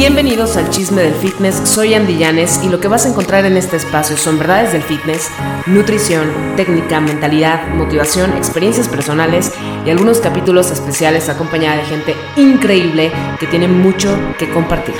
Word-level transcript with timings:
Bienvenidos 0.00 0.56
al 0.56 0.70
Chisme 0.70 1.02
del 1.02 1.12
Fitness, 1.12 1.56
soy 1.68 1.92
Andy 1.92 2.16
Llanes 2.16 2.60
y 2.64 2.70
lo 2.70 2.80
que 2.80 2.88
vas 2.88 3.04
a 3.04 3.10
encontrar 3.10 3.44
en 3.44 3.58
este 3.58 3.76
espacio 3.76 4.16
son 4.16 4.38
verdades 4.38 4.72
del 4.72 4.82
fitness, 4.82 5.28
nutrición, 5.66 6.26
técnica, 6.56 7.02
mentalidad, 7.02 7.68
motivación, 7.74 8.34
experiencias 8.34 8.88
personales 8.88 9.52
y 9.84 9.90
algunos 9.90 10.20
capítulos 10.20 10.70
especiales 10.70 11.28
acompañada 11.28 11.76
de 11.76 11.84
gente 11.84 12.14
increíble 12.38 13.12
que 13.38 13.46
tiene 13.46 13.68
mucho 13.68 14.18
que 14.38 14.48
compartir. 14.48 14.94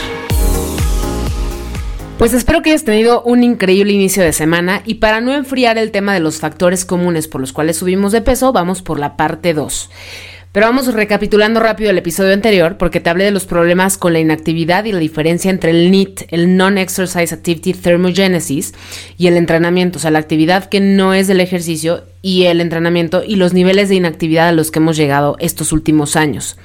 Pues 2.18 2.34
espero 2.34 2.60
que 2.60 2.68
hayas 2.68 2.84
tenido 2.84 3.22
un 3.22 3.42
increíble 3.42 3.94
inicio 3.94 4.22
de 4.22 4.34
semana 4.34 4.82
y 4.84 4.96
para 4.96 5.22
no 5.22 5.32
enfriar 5.32 5.78
el 5.78 5.92
tema 5.92 6.12
de 6.12 6.20
los 6.20 6.40
factores 6.40 6.84
comunes 6.84 7.26
por 7.26 7.40
los 7.40 7.54
cuales 7.54 7.78
subimos 7.78 8.12
de 8.12 8.20
peso, 8.20 8.52
vamos 8.52 8.82
por 8.82 8.98
la 8.98 9.16
parte 9.16 9.54
2. 9.54 9.88
Pero 10.52 10.66
vamos 10.66 10.92
recapitulando 10.92 11.60
rápido 11.60 11.90
el 11.90 11.98
episodio 11.98 12.32
anterior 12.32 12.76
porque 12.76 12.98
te 12.98 13.08
hablé 13.08 13.24
de 13.24 13.30
los 13.30 13.46
problemas 13.46 13.96
con 13.96 14.12
la 14.12 14.18
inactividad 14.18 14.84
y 14.84 14.90
la 14.90 14.98
diferencia 14.98 15.48
entre 15.48 15.70
el 15.70 15.92
NEAT, 15.92 16.22
el 16.30 16.56
Non-Exercise 16.56 17.32
Activity 17.32 17.72
Thermogenesis, 17.72 18.74
y 19.16 19.28
el 19.28 19.36
entrenamiento, 19.36 19.98
o 19.98 20.00
sea, 20.00 20.10
la 20.10 20.18
actividad 20.18 20.68
que 20.68 20.80
no 20.80 21.14
es 21.14 21.28
del 21.28 21.40
ejercicio 21.40 22.02
y 22.22 22.44
el 22.44 22.60
entrenamiento 22.60 23.22
y 23.26 23.36
los 23.36 23.54
niveles 23.54 23.88
de 23.88 23.94
inactividad 23.94 24.48
a 24.48 24.52
los 24.52 24.70
que 24.70 24.78
hemos 24.78 24.96
llegado 24.96 25.36
estos 25.38 25.72
últimos 25.72 26.16
años. 26.16 26.56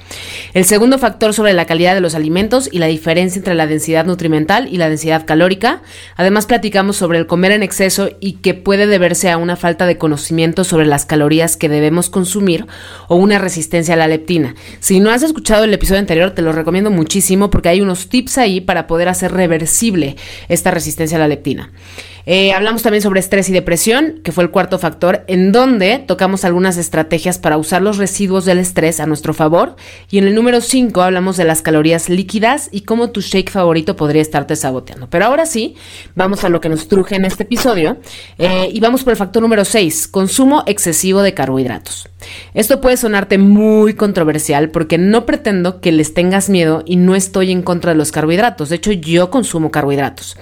El 0.52 0.64
segundo 0.64 0.98
factor 0.98 1.32
sobre 1.32 1.54
la 1.54 1.64
calidad 1.64 1.94
de 1.94 2.00
los 2.00 2.14
alimentos 2.14 2.68
y 2.70 2.78
la 2.78 2.86
diferencia 2.86 3.38
entre 3.38 3.54
la 3.54 3.66
densidad 3.66 4.04
nutrimental 4.04 4.68
y 4.70 4.76
la 4.76 4.88
densidad 4.88 5.24
calórica. 5.24 5.82
Además 6.16 6.46
platicamos 6.46 6.96
sobre 6.96 7.18
el 7.18 7.26
comer 7.26 7.52
en 7.52 7.62
exceso 7.62 8.10
y 8.20 8.34
que 8.34 8.54
puede 8.54 8.86
deberse 8.86 9.30
a 9.30 9.38
una 9.38 9.56
falta 9.56 9.86
de 9.86 9.96
conocimiento 9.98 10.64
sobre 10.64 10.86
las 10.86 11.06
calorías 11.06 11.56
que 11.56 11.68
debemos 11.68 12.10
consumir 12.10 12.66
o 13.08 13.16
una 13.16 13.38
resistencia 13.38 13.94
a 13.94 13.98
la 13.98 14.08
leptina. 14.08 14.54
Si 14.80 15.00
no 15.00 15.10
has 15.10 15.22
escuchado 15.22 15.64
el 15.64 15.72
episodio 15.72 16.00
anterior 16.00 16.32
te 16.32 16.42
lo 16.42 16.52
recomiendo 16.52 16.90
muchísimo 16.90 17.50
porque 17.50 17.70
hay 17.70 17.80
unos 17.80 18.08
tips 18.08 18.38
ahí 18.38 18.60
para 18.60 18.86
poder 18.86 19.08
hacer 19.08 19.32
reversible 19.32 20.16
esta 20.48 20.70
resistencia 20.70 21.16
a 21.16 21.20
la 21.20 21.28
leptina. 21.28 21.70
Eh, 22.28 22.52
hablamos 22.52 22.82
también 22.82 23.02
sobre 23.02 23.20
estrés 23.20 23.48
y 23.48 23.52
depresión, 23.52 24.20
que 24.24 24.32
fue 24.32 24.42
el 24.42 24.50
cuarto 24.50 24.80
factor, 24.80 25.24
en 25.28 25.52
donde 25.52 26.00
tocamos 26.00 26.44
algunas 26.44 26.76
estrategias 26.76 27.38
para 27.38 27.56
usar 27.56 27.82
los 27.82 27.98
residuos 27.98 28.44
del 28.44 28.58
estrés 28.58 28.98
a 28.98 29.06
nuestro 29.06 29.32
favor. 29.32 29.76
Y 30.10 30.18
en 30.18 30.26
el 30.26 30.34
número 30.34 30.60
5 30.60 31.00
hablamos 31.02 31.36
de 31.36 31.44
las 31.44 31.62
calorías 31.62 32.08
líquidas 32.08 32.68
y 32.72 32.80
cómo 32.80 33.10
tu 33.10 33.20
shake 33.20 33.50
favorito 33.50 33.94
podría 33.94 34.22
estarte 34.22 34.56
saboteando. 34.56 35.08
Pero 35.08 35.26
ahora 35.26 35.46
sí, 35.46 35.76
vamos 36.16 36.42
a 36.42 36.48
lo 36.48 36.60
que 36.60 36.68
nos 36.68 36.88
truje 36.88 37.14
en 37.14 37.24
este 37.24 37.44
episodio. 37.44 37.98
Eh, 38.38 38.70
y 38.72 38.80
vamos 38.80 39.04
por 39.04 39.12
el 39.12 39.16
factor 39.16 39.40
número 39.40 39.64
6, 39.64 40.08
consumo 40.08 40.64
excesivo 40.66 41.22
de 41.22 41.32
carbohidratos. 41.32 42.08
Esto 42.54 42.80
puede 42.80 42.96
sonarte 42.96 43.38
muy 43.38 43.94
controversial 43.94 44.70
porque 44.70 44.98
no 44.98 45.26
pretendo 45.26 45.80
que 45.80 45.92
les 45.92 46.12
tengas 46.12 46.48
miedo 46.48 46.82
y 46.86 46.96
no 46.96 47.14
estoy 47.14 47.52
en 47.52 47.62
contra 47.62 47.92
de 47.92 47.98
los 47.98 48.10
carbohidratos. 48.10 48.70
De 48.70 48.76
hecho, 48.76 48.90
yo 48.90 49.30
consumo 49.30 49.70
carbohidratos. 49.70 50.36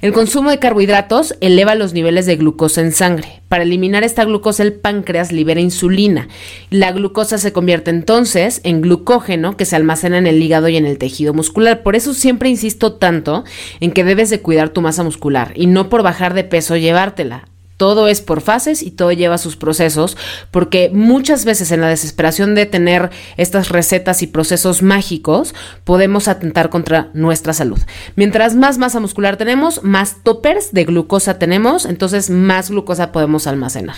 El 0.00 0.12
consumo 0.12 0.50
de 0.50 0.60
carbohidratos 0.60 1.23
eleva 1.40 1.74
los 1.74 1.92
niveles 1.92 2.26
de 2.26 2.36
glucosa 2.36 2.80
en 2.80 2.92
sangre. 2.92 3.42
Para 3.48 3.62
eliminar 3.62 4.04
esta 4.04 4.24
glucosa, 4.24 4.62
el 4.62 4.72
páncreas 4.72 5.32
libera 5.32 5.60
insulina. 5.60 6.28
La 6.70 6.92
glucosa 6.92 7.38
se 7.38 7.52
convierte 7.52 7.90
entonces 7.90 8.60
en 8.64 8.82
glucógeno 8.82 9.56
que 9.56 9.64
se 9.64 9.76
almacena 9.76 10.18
en 10.18 10.26
el 10.26 10.42
hígado 10.42 10.68
y 10.68 10.76
en 10.76 10.86
el 10.86 10.98
tejido 10.98 11.32
muscular. 11.32 11.82
Por 11.82 11.96
eso 11.96 12.14
siempre 12.14 12.48
insisto 12.48 12.94
tanto 12.94 13.44
en 13.80 13.92
que 13.92 14.04
debes 14.04 14.30
de 14.30 14.40
cuidar 14.40 14.70
tu 14.70 14.82
masa 14.82 15.02
muscular 15.02 15.52
y 15.54 15.66
no 15.66 15.88
por 15.88 16.02
bajar 16.02 16.34
de 16.34 16.44
peso 16.44 16.76
llevártela. 16.76 17.48
Todo 17.76 18.06
es 18.08 18.20
por 18.20 18.40
fases 18.40 18.82
y 18.82 18.90
todo 18.90 19.10
lleva 19.12 19.38
sus 19.38 19.56
procesos, 19.56 20.16
porque 20.50 20.90
muchas 20.92 21.44
veces 21.44 21.72
en 21.72 21.80
la 21.80 21.88
desesperación 21.88 22.54
de 22.54 22.66
tener 22.66 23.10
estas 23.36 23.68
recetas 23.68 24.22
y 24.22 24.26
procesos 24.26 24.82
mágicos, 24.82 25.54
podemos 25.84 26.28
atentar 26.28 26.70
contra 26.70 27.10
nuestra 27.14 27.52
salud. 27.52 27.78
Mientras 28.16 28.54
más 28.54 28.78
masa 28.78 29.00
muscular 29.00 29.36
tenemos, 29.36 29.82
más 29.82 30.22
toppers 30.22 30.72
de 30.72 30.84
glucosa 30.84 31.38
tenemos, 31.38 31.84
entonces 31.84 32.30
más 32.30 32.70
glucosa 32.70 33.12
podemos 33.12 33.46
almacenar. 33.46 33.96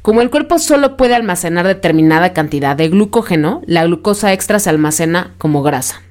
Como 0.00 0.22
el 0.22 0.30
cuerpo 0.30 0.58
solo 0.58 0.96
puede 0.96 1.14
almacenar 1.14 1.66
determinada 1.66 2.32
cantidad 2.32 2.76
de 2.76 2.88
glucógeno, 2.88 3.62
la 3.66 3.84
glucosa 3.84 4.32
extra 4.32 4.58
se 4.58 4.70
almacena 4.70 5.34
como 5.38 5.62
grasa. 5.62 6.02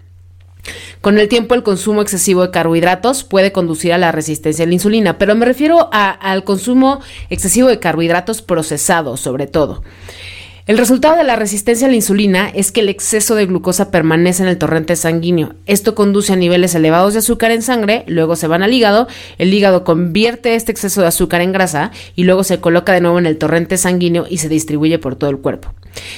Con 1.01 1.17
el 1.17 1.28
tiempo, 1.28 1.56
el 1.56 1.63
consumo 1.63 2.03
excesivo 2.03 2.44
de 2.44 2.51
carbohidratos 2.51 3.23
puede 3.23 3.51
conducir 3.51 3.91
a 3.91 3.97
la 3.97 4.12
resistencia 4.12 4.66
a 4.66 4.67
la 4.67 4.75
insulina, 4.75 5.17
pero 5.17 5.34
me 5.34 5.47
refiero 5.47 5.89
al 5.91 6.44
consumo 6.44 7.01
excesivo 7.31 7.69
de 7.69 7.79
carbohidratos 7.79 8.44
procesados, 8.44 9.19
sobre 9.19 9.47
todo. 9.47 9.81
El 10.67 10.78
resultado 10.78 11.17
de 11.17 11.23
la 11.23 11.35
resistencia 11.35 11.88
a 11.88 11.89
la 11.89 11.95
insulina 11.95 12.47
es 12.50 12.72
que 12.72 12.81
el 12.81 12.89
exceso 12.89 13.34
de 13.34 13.47
glucosa 13.47 13.89
permanece 13.89 14.44
en 14.44 14.50
el 14.50 14.59
torrente 14.59 14.95
sanguíneo. 14.95 15.56
Esto 15.66 15.95
conduce 15.95 16.34
a 16.34 16.35
niveles 16.35 16.75
elevados 16.75 17.13
de 17.13 17.19
azúcar 17.19 17.50
en 17.50 17.63
sangre, 17.63 18.03
luego 18.06 18.35
se 18.35 18.45
van 18.45 18.62
al 18.62 18.72
hígado, 18.72 19.07
el 19.39 19.51
hígado 19.51 19.83
convierte 19.83 20.53
este 20.53 20.72
exceso 20.72 21.01
de 21.01 21.07
azúcar 21.07 21.41
en 21.41 21.51
grasa 21.51 21.91
y 22.16 22.25
luego 22.25 22.44
se 22.44 22.59
coloca 22.59 22.94
de 22.94 23.01
nuevo 23.01 23.18
en 23.18 23.25
el 23.25 23.39
torrente 23.39 23.78
sanguíneo 23.78 24.28
y 24.29 24.38
se 24.38 24.50
distribuye 24.50 25.00
por 25.00 25.16
todo 25.16 25.31
el 25.31 25.39
cuerpo. 25.39 25.73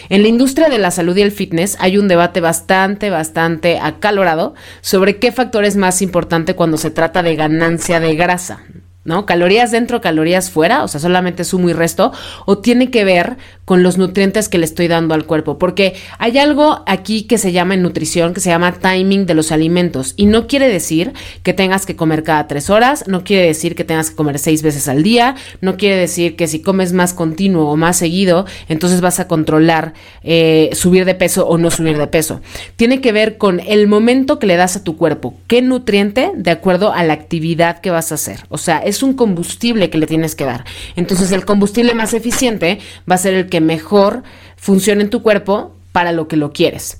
En 0.10 0.22
la 0.22 0.28
industria 0.28 0.70
de 0.70 0.78
la 0.78 0.92
salud 0.92 1.16
y 1.18 1.22
el 1.22 1.32
fitness 1.32 1.78
hay 1.80 1.98
un 1.98 2.08
debate 2.08 2.42
bastante, 2.42 3.10
bastante 3.10 3.80
acalorado 3.80 4.54
sobre 4.82 5.18
qué 5.18 5.32
factor 5.32 5.66
es 5.66 5.76
más 5.76 6.02
importante 6.02 6.56
cuando 6.56 6.78
se 6.78 6.92
trata 6.92 7.24
de 7.24 7.36
ganancia 7.36 8.00
de 8.00 8.16
grasa. 8.16 8.64
¿No? 9.06 9.26
Calorías 9.26 9.72
dentro, 9.72 10.02
calorías 10.02 10.50
fuera, 10.50 10.84
o 10.84 10.88
sea, 10.88 11.00
solamente 11.00 11.44
sumo 11.44 11.70
y 11.70 11.74
resto, 11.74 12.12
o 12.46 12.60
tiene 12.60 12.90
que 12.90 13.04
ver 13.04 13.38
con 13.66 13.84
los 13.84 13.98
nutrientes 13.98 14.50
que 14.50 14.58
le 14.58 14.66
estoy 14.66 14.88
dando 14.88 15.14
al 15.14 15.26
cuerpo, 15.26 15.58
porque 15.58 15.96
hay 16.20 16.38
algo 16.38 16.84
aquí 16.86 17.24
que 17.24 17.38
se 17.38 17.52
llama 17.52 17.74
en 17.74 17.82
nutrición, 17.82 18.34
que 18.34 18.42
se 18.42 18.50
llama 18.50 18.74
timing 18.74 19.26
de 19.26 19.34
los 19.34 19.52
alimentos, 19.52 20.14
y 20.18 20.26
no 20.26 20.48
quiere 20.48 20.68
decir 20.68 21.14
que 21.44 21.54
tengas 21.54 21.86
que 21.86 21.96
comer 21.96 22.24
cada 22.24 22.48
tres 22.48 22.70
horas, 22.70 23.06
no 23.08 23.24
quiere 23.24 23.46
decir 23.46 23.76
que 23.76 23.84
tengas 23.84 24.10
que 24.10 24.16
comer 24.16 24.40
seis 24.40 24.62
veces 24.62 24.88
al 24.88 25.04
día, 25.04 25.36
no 25.62 25.78
quiere 25.78 25.96
decir 25.98 26.36
que 26.36 26.48
si 26.48 26.62
comes 26.62 26.94
más 26.94 27.14
continuo 27.14 27.70
o 27.70 27.76
más 27.78 27.98
seguido, 27.98 28.46
entonces 28.70 29.02
vas 29.02 29.20
a 29.20 29.28
controlar 29.28 29.94
eh, 30.24 30.70
subir 30.74 31.06
de 31.06 31.16
peso 31.16 31.48
o 31.48 31.58
no 31.58 31.72
subir 31.72 31.98
de 31.98 32.08
peso. 32.08 32.42
Tiene 32.76 33.02
que 33.02 33.12
ver 33.12 33.38
con 33.38 33.60
el 33.60 33.88
momento 33.88 34.40
que 34.40 34.48
le 34.48 34.56
das 34.56 34.76
a 34.76 34.84
tu 34.84 34.98
cuerpo, 34.98 35.36
qué 35.48 35.62
nutriente 35.62 36.32
de 36.36 36.52
acuerdo 36.52 36.94
a 36.94 37.04
la 37.04 37.14
actividad 37.14 37.80
que 37.80 37.92
vas 37.92 38.12
a 38.12 38.16
hacer, 38.16 38.42
o 38.50 38.58
sea, 38.58 38.80
es 38.80 38.93
un 39.02 39.14
combustible 39.14 39.90
que 39.90 39.98
le 39.98 40.06
tienes 40.06 40.36
que 40.36 40.46
dar. 40.46 40.66
Entonces 40.96 41.32
el 41.32 41.46
combustible 41.46 41.96
más 41.96 42.14
eficiente 42.14 42.80
va 43.10 43.16
a 43.16 43.20
ser 43.20 43.34
el 43.34 43.48
que 43.48 43.62
mejor 43.62 44.24
funcione 44.58 45.02
en 45.02 45.10
tu 45.10 45.24
cuerpo 45.24 45.76
para 45.92 46.12
lo 46.12 46.28
que 46.28 46.38
lo 46.38 46.54
quieres. 46.54 47.00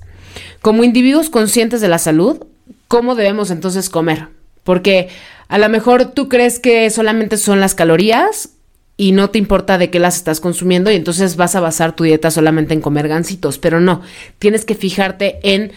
Como 0.62 0.84
individuos 0.84 1.30
conscientes 1.30 1.82
de 1.82 1.90
la 1.90 2.00
salud, 2.00 2.46
¿cómo 2.88 3.16
debemos 3.16 3.52
entonces 3.52 3.90
comer? 3.90 4.30
Porque 4.64 5.10
a 5.48 5.58
lo 5.58 5.70
mejor 5.70 6.06
tú 6.06 6.30
crees 6.30 6.60
que 6.60 6.90
solamente 6.90 7.38
son 7.38 7.60
las 7.60 7.76
calorías 7.76 8.50
y 8.96 9.12
no 9.12 9.30
te 9.30 9.40
importa 9.40 9.78
de 9.78 9.90
qué 9.90 10.00
las 10.00 10.16
estás 10.16 10.40
consumiendo 10.40 10.92
y 10.92 10.96
entonces 10.96 11.36
vas 11.36 11.56
a 11.56 11.60
basar 11.60 11.96
tu 11.96 12.04
dieta 12.04 12.32
solamente 12.32 12.74
en 12.74 12.82
comer 12.82 13.08
gansitos, 13.08 13.58
pero 13.58 13.80
no, 13.80 14.02
tienes 14.40 14.66
que 14.66 14.76
fijarte 14.76 15.40
en 15.44 15.72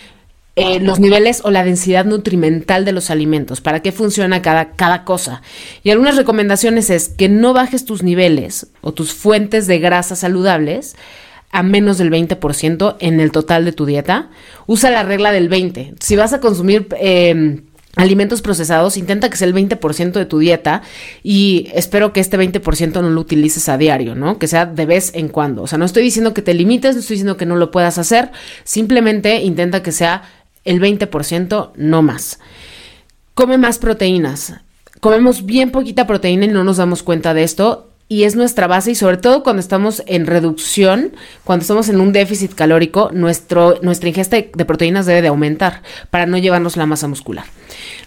eh, 0.59 0.81
los 0.81 1.01
niveles 1.01 1.43
o 1.45 1.51
la 1.51 1.65
densidad 1.65 2.07
nutrimental 2.07 2.87
de 2.87 2.93
los 2.93 3.11
alimentos, 3.11 3.61
para 3.61 3.81
qué 3.81 3.93
funciona 3.93 4.41
cada, 4.41 4.71
cada 4.71 5.05
cosa. 5.05 5.43
Y 5.83 5.91
algunas 5.91 6.17
recomendaciones 6.17 6.89
es 6.89 7.09
que 7.09 7.29
no 7.29 7.53
bajes 7.53 7.85
tus 7.85 8.03
niveles 8.03 8.69
o 8.81 8.93
tus 8.93 9.13
fuentes 9.13 9.67
de 9.67 9.79
grasa 9.79 10.17
saludables 10.17 10.97
a 11.53 11.63
menos 11.63 11.99
del 11.99 12.11
20% 12.11 12.97
en 13.01 13.21
el 13.21 13.33
total 13.33 13.67
de 13.67 13.73
tu 13.73 13.85
dieta. 13.85 14.31
Usa 14.67 14.91
la 14.91 15.03
regla 15.03 15.31
del 15.31 15.51
20. 15.51 15.95
Si 16.01 16.17
vas 16.17 16.33
a 16.33 16.41
consumir... 16.41 16.89
Em, 16.99 17.63
alimentos 17.97 18.43
procesados, 18.43 18.99
intenta 18.99 19.31
que 19.31 19.39
sea 19.39 19.49
el 19.49 19.55
20% 19.55 20.13
de 20.13 20.27
tu 20.27 20.39
dieta 20.39 20.83
y 21.23 21.69
espero 21.75 22.13
que 22.13 22.21
este 22.21 22.39
20% 22.39 23.01
no 23.01 23.09
lo 23.09 23.21
utilices 23.21 23.71
a 23.71 23.79
diario, 23.79 24.15
¿no? 24.15 24.39
Que 24.39 24.47
sea 24.47 24.67
de 24.67 24.85
vez 24.85 25.13
en 25.15 25.29
cuando. 25.29 25.63
O 25.63 25.67
sea, 25.67 25.79
no 25.79 25.87
estoy 25.87 26.03
diciendo 26.03 26.35
que 26.35 26.43
te 26.43 26.53
limites, 26.53 26.95
no 26.95 27.01
estoy 27.01 27.15
diciendo 27.15 27.39
que 27.39 27.47
no 27.47 27.57
lo 27.57 27.71
puedas 27.71 27.97
hacer, 27.97 28.31
simplemente 28.65 29.41
intenta 29.41 29.83
que 29.83 29.93
sea 29.93 30.23
el 30.67 30.81
20%, 30.81 31.73
no 31.77 32.03
más. 32.03 32.41
Come 33.35 33.59
más 33.59 33.79
proteínas. 33.79 34.55
Comemos 35.01 35.47
bien 35.47 35.71
poquita 35.71 36.07
proteína 36.07 36.47
y 36.47 36.49
no 36.49 36.65
nos 36.65 36.79
damos 36.79 37.03
cuenta 37.03 37.35
de 37.35 37.43
esto 37.43 37.91
y 38.09 38.25
es 38.25 38.37
nuestra 38.37 38.67
base 38.67 38.93
y 38.93 38.95
sobre 38.95 39.17
todo 39.17 39.43
cuando 39.43 39.61
estamos 39.61 40.03
en 40.07 40.27
reducción, 40.27 41.13
cuando 41.45 41.63
estamos 41.63 41.89
en 41.89 42.01
un 42.01 42.13
déficit 42.13 42.55
calórico, 42.55 43.11
nuestro, 43.13 43.79
nuestra 43.83 44.09
ingesta 44.09 44.37
de 44.37 44.65
proteínas 44.65 45.07
debe 45.07 45.23
de 45.23 45.29
aumentar 45.29 45.83
para 46.11 46.27
no 46.27 46.39
llevarnos 46.39 46.77
la 46.77 46.87
masa 46.87 47.09
muscular. 47.09 47.47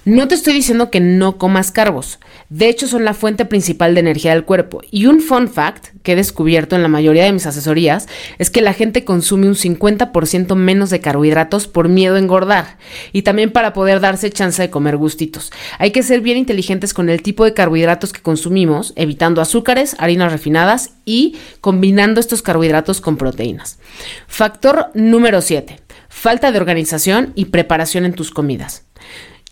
No 0.06 0.28
te 0.28 0.36
estoy 0.36 0.54
diciendo 0.54 0.90
que 0.90 1.02
no 1.02 1.38
comas 1.38 1.72
carbos, 1.72 2.20
de 2.50 2.70
hecho 2.70 2.88
son 2.88 3.06
la 3.06 3.14
fuente 3.14 3.46
principal 3.46 3.94
de 3.94 4.00
energía 4.00 4.32
del 4.32 4.46
cuerpo. 4.46 4.82
Y 4.90 5.06
un 5.06 5.20
fun 5.22 5.48
fact 5.48 5.88
que 6.02 6.14
he 6.14 6.16
descubierto 6.16 6.76
en 6.76 6.82
la 6.82 6.88
mayoría 6.88 7.26
de 7.26 7.34
mis 7.34 7.46
asesorías 7.46 8.08
es 8.40 8.50
que 8.50 8.62
la 8.62 8.74
gente 8.74 9.04
consume 9.04 9.48
un 9.48 9.56
50% 9.56 10.56
menos 10.56 10.90
de 10.90 11.02
carbohidratos 11.02 11.68
por 11.68 11.90
miedo 11.90 12.16
a 12.16 12.20
engordar 12.20 12.78
y 13.12 13.24
también 13.24 13.52
para 13.52 13.74
poder 13.74 14.00
darse 14.00 14.32
chance 14.32 14.62
de 14.62 14.70
comer 14.70 14.98
gustitos. 14.98 15.52
Hay 15.78 15.92
que 15.92 16.02
ser 16.02 16.22
bien 16.22 16.38
inteligentes 16.38 16.94
con 16.94 17.10
el 17.10 17.22
tipo 17.22 17.44
de 17.44 17.54
carbohidratos 17.54 18.14
que 18.14 18.22
consumimos, 18.22 18.94
evitando 18.96 19.42
azúcares, 19.42 19.89
harinas 20.00 20.32
refinadas 20.32 20.92
y 21.06 21.38
combinando 21.62 22.20
estos 22.20 22.42
carbohidratos 22.42 23.02
con 23.02 23.18
proteínas. 23.18 23.80
Factor 24.28 24.92
número 24.94 25.42
7. 25.42 25.80
Falta 26.10 26.52
de 26.52 26.58
organización 26.58 27.34
y 27.36 27.46
preparación 27.46 28.06
en 28.06 28.14
tus 28.14 28.32
comidas. 28.32 28.84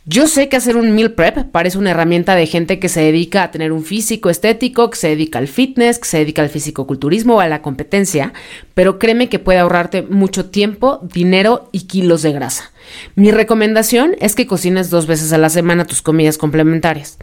Yo 0.09 0.27
sé 0.27 0.47
que 0.47 0.55
hacer 0.55 0.77
un 0.77 0.91
meal 0.95 1.11
prep 1.11 1.51
parece 1.51 1.77
una 1.77 1.91
herramienta 1.91 2.33
de 2.35 2.47
gente 2.47 2.79
que 2.79 2.87
se 2.87 3.01
dedica 3.01 3.43
a 3.43 3.51
tener 3.51 3.73
un 3.73 3.83
físico 3.83 4.29
estético, 4.29 4.89
que 4.89 4.95
se 4.95 5.09
dedica 5.09 5.37
al 5.37 5.49
fitness, 5.49 5.99
que 5.99 6.07
se 6.07 6.19
dedica 6.19 6.41
al 6.41 6.47
físico-culturismo 6.47 7.35
o 7.35 7.39
a 7.41 7.49
la 7.49 7.61
competencia, 7.61 8.31
pero 8.73 8.99
créeme 8.99 9.27
que 9.27 9.39
puede 9.39 9.59
ahorrarte 9.59 10.03
mucho 10.03 10.45
tiempo, 10.45 11.01
dinero 11.13 11.67
y 11.73 11.87
kilos 11.87 12.21
de 12.21 12.31
grasa. 12.31 12.71
Mi 13.15 13.31
recomendación 13.31 14.15
es 14.21 14.33
que 14.33 14.47
cocines 14.47 14.89
dos 14.89 15.07
veces 15.07 15.33
a 15.33 15.37
la 15.37 15.49
semana 15.49 15.83
tus 15.83 16.01
comidas 16.01 16.37
complementarias 16.37 17.17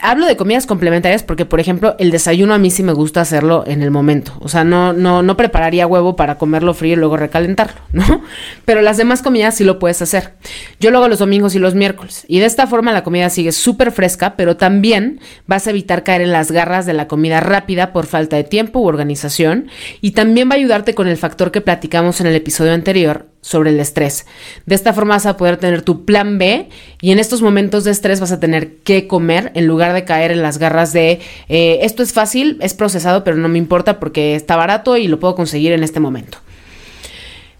hablo 0.00 0.26
de 0.26 0.36
comidas 0.36 0.66
complementarias 0.66 1.22
porque, 1.22 1.44
por 1.44 1.60
ejemplo, 1.60 1.96
el 1.98 2.10
desayuno 2.10 2.54
a 2.54 2.58
mí 2.58 2.70
sí 2.70 2.82
me 2.82 2.92
gusta 2.92 3.20
hacerlo 3.20 3.64
en 3.66 3.82
el 3.82 3.90
momento. 3.90 4.32
O 4.40 4.48
sea, 4.48 4.64
no, 4.64 4.92
no, 4.92 5.22
no 5.22 5.36
prepararía 5.36 5.86
huevo 5.86 6.16
para 6.16 6.38
comerlo 6.38 6.74
frío 6.74 6.94
y 6.94 6.96
luego 6.96 7.16
recalentarlo, 7.16 7.80
¿no? 7.92 8.22
Pero 8.64 8.82
las 8.82 8.96
demás 8.96 9.22
comidas 9.22 9.56
sí 9.56 9.64
lo 9.64 9.78
puedes 9.78 10.02
hacer. 10.02 10.34
Yo 10.80 10.90
lo 10.90 10.98
hago 10.98 11.08
los 11.08 11.18
domingos 11.18 11.54
y 11.54 11.58
los 11.58 11.74
miércoles. 11.74 12.24
Y 12.28 12.40
de 12.40 12.46
esta 12.46 12.66
forma 12.66 12.92
la 12.92 13.04
comida 13.04 13.30
sigue 13.30 13.52
súper 13.52 13.92
fresca, 13.92 14.36
pero 14.36 14.56
también 14.56 15.20
vas 15.46 15.66
a 15.66 15.70
evitar 15.70 16.02
caer 16.02 16.22
en 16.22 16.32
las 16.32 16.50
garras 16.50 16.86
de 16.86 16.94
la 16.94 17.08
comida 17.08 17.40
rápida 17.40 17.92
por 17.92 18.06
falta 18.06 18.36
de 18.36 18.44
tiempo 18.44 18.80
u 18.80 18.86
organización. 18.86 19.68
Y 20.00 20.12
también 20.12 20.48
va 20.48 20.54
a 20.54 20.56
ayudarte 20.56 20.94
con 20.94 21.08
el 21.08 21.16
factor 21.16 21.50
que 21.50 21.60
platicamos 21.60 22.20
en 22.20 22.26
el 22.26 22.34
episodio 22.34 22.72
anterior, 22.72 23.26
sobre 23.44 23.70
el 23.70 23.78
estrés. 23.78 24.24
De 24.64 24.74
esta 24.74 24.94
forma 24.94 25.16
vas 25.16 25.26
a 25.26 25.36
poder 25.36 25.58
tener 25.58 25.82
tu 25.82 26.06
plan 26.06 26.38
B 26.38 26.70
y 27.02 27.12
en 27.12 27.18
estos 27.18 27.42
momentos 27.42 27.84
de 27.84 27.90
estrés 27.90 28.18
vas 28.18 28.32
a 28.32 28.40
tener 28.40 28.76
que 28.78 29.06
comer 29.06 29.52
en 29.54 29.66
lugar 29.66 29.92
de 29.92 30.04
caer 30.04 30.30
en 30.30 30.40
las 30.40 30.56
garras 30.56 30.94
de 30.94 31.20
eh, 31.50 31.80
esto 31.82 32.02
es 32.02 32.14
fácil, 32.14 32.56
es 32.62 32.72
procesado, 32.72 33.22
pero 33.22 33.36
no 33.36 33.50
me 33.50 33.58
importa 33.58 34.00
porque 34.00 34.34
está 34.34 34.56
barato 34.56 34.96
y 34.96 35.08
lo 35.08 35.20
puedo 35.20 35.34
conseguir 35.34 35.72
en 35.72 35.84
este 35.84 36.00
momento. 36.00 36.38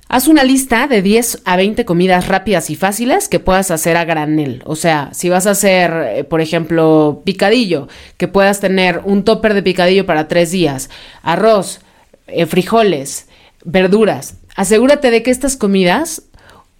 Haz 0.08 0.26
una 0.26 0.42
lista 0.42 0.86
de 0.86 1.02
10 1.02 1.42
a 1.44 1.56
20 1.56 1.84
comidas 1.84 2.28
rápidas 2.28 2.70
y 2.70 2.76
fáciles 2.76 3.28
que 3.28 3.40
puedas 3.40 3.70
hacer 3.70 3.98
a 3.98 4.06
granel. 4.06 4.62
O 4.64 4.76
sea, 4.76 5.10
si 5.12 5.28
vas 5.28 5.46
a 5.46 5.50
hacer, 5.50 5.92
eh, 5.92 6.24
por 6.24 6.40
ejemplo, 6.40 7.20
picadillo, 7.26 7.88
que 8.16 8.28
puedas 8.28 8.60
tener 8.60 9.02
un 9.04 9.24
topper 9.24 9.52
de 9.52 9.62
picadillo 9.62 10.06
para 10.06 10.28
tres 10.28 10.50
días, 10.50 10.88
arroz, 11.22 11.80
eh, 12.26 12.46
frijoles, 12.46 13.28
verduras, 13.64 14.36
Asegúrate 14.54 15.10
de 15.10 15.22
que 15.22 15.30
estas 15.30 15.56
comidas 15.56 16.22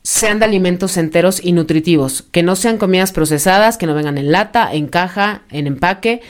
sean 0.03 0.39
de 0.39 0.45
alimentos 0.45 0.97
enteros 0.99 1.41
y 1.43 1.53
nutritivos, 1.53 2.23
que 2.31 2.43
no 2.43 2.57
sean 2.57 2.77
comidas 2.77 3.11
procesadas, 3.11 3.79
que 3.79 3.87
no 3.87 3.95
vengan 3.95 4.19
en 4.19 4.31
lata, 4.31 4.73
en 4.73 4.87
caja, 4.87 5.43
en 5.51 5.67
empaque. 5.67 6.21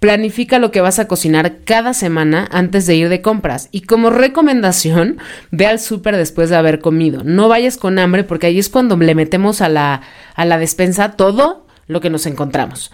Planifica 0.00 0.58
lo 0.58 0.70
que 0.70 0.80
vas 0.80 0.98
a 0.98 1.08
cocinar 1.08 1.58
cada 1.64 1.92
semana 1.92 2.48
antes 2.50 2.86
de 2.86 2.94
ir 2.96 3.08
de 3.08 3.20
compras. 3.20 3.68
Y 3.70 3.82
como 3.82 4.10
recomendación, 4.10 5.18
ve 5.50 5.66
al 5.66 5.78
súper 5.78 6.16
después 6.16 6.50
de 6.50 6.56
haber 6.56 6.80
comido. 6.80 7.22
No 7.22 7.48
vayas 7.48 7.76
con 7.76 7.98
hambre 7.98 8.24
porque 8.24 8.46
ahí 8.46 8.58
es 8.58 8.68
cuando 8.68 8.96
le 8.96 9.14
metemos 9.14 9.60
a 9.60 9.68
la, 9.68 10.00
a 10.34 10.44
la 10.44 10.56
despensa 10.58 11.12
todo 11.12 11.66
lo 11.86 12.00
que 12.00 12.10
nos 12.10 12.26
encontramos. 12.26 12.92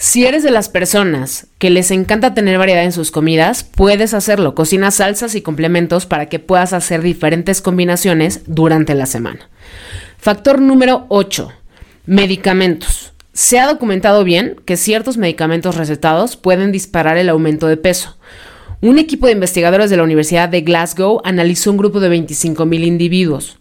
Si 0.00 0.24
eres 0.24 0.44
de 0.44 0.52
las 0.52 0.68
personas 0.68 1.48
que 1.58 1.70
les 1.70 1.90
encanta 1.90 2.32
tener 2.32 2.56
variedad 2.56 2.84
en 2.84 2.92
sus 2.92 3.10
comidas, 3.10 3.64
puedes 3.64 4.14
hacerlo. 4.14 4.54
Cocina 4.54 4.92
salsas 4.92 5.34
y 5.34 5.42
complementos 5.42 6.06
para 6.06 6.26
que 6.26 6.38
puedas 6.38 6.72
hacer 6.72 7.02
diferentes 7.02 7.60
combinaciones 7.60 8.42
durante 8.46 8.94
la 8.94 9.06
semana. 9.06 9.50
Factor 10.16 10.60
número 10.60 11.06
8. 11.08 11.50
Medicamentos. 12.06 13.12
Se 13.32 13.58
ha 13.58 13.66
documentado 13.66 14.22
bien 14.22 14.54
que 14.64 14.76
ciertos 14.76 15.16
medicamentos 15.16 15.76
recetados 15.76 16.36
pueden 16.36 16.70
disparar 16.70 17.18
el 17.18 17.28
aumento 17.28 17.66
de 17.66 17.76
peso. 17.76 18.18
Un 18.80 19.00
equipo 19.00 19.26
de 19.26 19.32
investigadores 19.32 19.90
de 19.90 19.96
la 19.96 20.04
Universidad 20.04 20.48
de 20.48 20.60
Glasgow 20.60 21.20
analizó 21.24 21.72
un 21.72 21.76
grupo 21.76 21.98
de 21.98 22.08
25.000 22.08 22.86
individuos. 22.86 23.58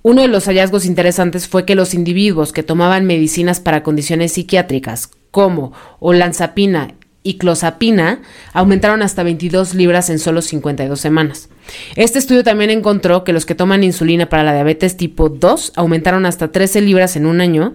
Uno 0.00 0.22
de 0.22 0.28
los 0.28 0.46
hallazgos 0.46 0.86
interesantes 0.86 1.46
fue 1.46 1.66
que 1.66 1.74
los 1.74 1.92
individuos 1.92 2.54
que 2.54 2.62
tomaban 2.62 3.04
medicinas 3.04 3.60
para 3.60 3.82
condiciones 3.82 4.32
psiquiátricas, 4.32 5.10
como 5.34 5.72
olanzapina 5.98 6.94
y 7.24 7.38
clozapina 7.38 8.20
aumentaron 8.52 9.02
hasta 9.02 9.24
22 9.24 9.74
libras 9.74 10.08
en 10.08 10.20
solo 10.20 10.42
52 10.42 11.00
semanas. 11.00 11.48
Este 11.96 12.20
estudio 12.20 12.44
también 12.44 12.70
encontró 12.70 13.24
que 13.24 13.32
los 13.32 13.44
que 13.44 13.56
toman 13.56 13.82
insulina 13.82 14.28
para 14.28 14.44
la 14.44 14.54
diabetes 14.54 14.96
tipo 14.96 15.28
2 15.28 15.72
aumentaron 15.74 16.24
hasta 16.24 16.52
13 16.52 16.82
libras 16.82 17.16
en 17.16 17.26
un 17.26 17.40
año 17.40 17.74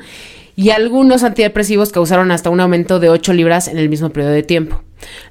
y 0.56 0.70
algunos 0.70 1.24
antidepresivos 1.24 1.92
causaron 1.92 2.32
hasta 2.32 2.50
un 2.50 2.62
aumento 2.62 3.02
de 3.02 3.10
8 3.10 3.34
libras 3.34 3.68
en 3.68 3.78
el 3.78 3.90
mismo 3.90 4.10
periodo 4.10 4.32
de 4.32 4.44
tiempo. 4.44 4.82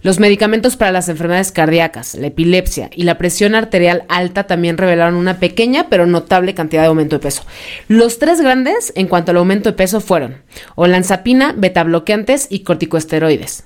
Los 0.02 0.18
medicamentos 0.18 0.76
para 0.76 0.92
las 0.92 1.08
enfermedades 1.08 1.52
cardíacas, 1.52 2.14
la 2.14 2.28
epilepsia 2.28 2.90
y 2.94 3.02
la 3.02 3.18
presión 3.18 3.54
arterial 3.54 4.04
alta 4.08 4.44
también 4.44 4.78
revelaron 4.78 5.14
una 5.14 5.38
pequeña 5.38 5.88
pero 5.88 6.06
notable 6.06 6.54
cantidad 6.54 6.82
de 6.82 6.88
aumento 6.88 7.16
de 7.16 7.22
peso. 7.22 7.44
Los 7.88 8.18
tres 8.18 8.40
grandes 8.40 8.92
en 8.96 9.08
cuanto 9.08 9.30
al 9.30 9.38
aumento 9.38 9.70
de 9.70 9.76
peso 9.76 10.00
fueron 10.00 10.42
olanzapina, 10.74 11.54
betabloqueantes 11.56 12.46
y 12.50 12.60
corticosteroides. 12.60 13.64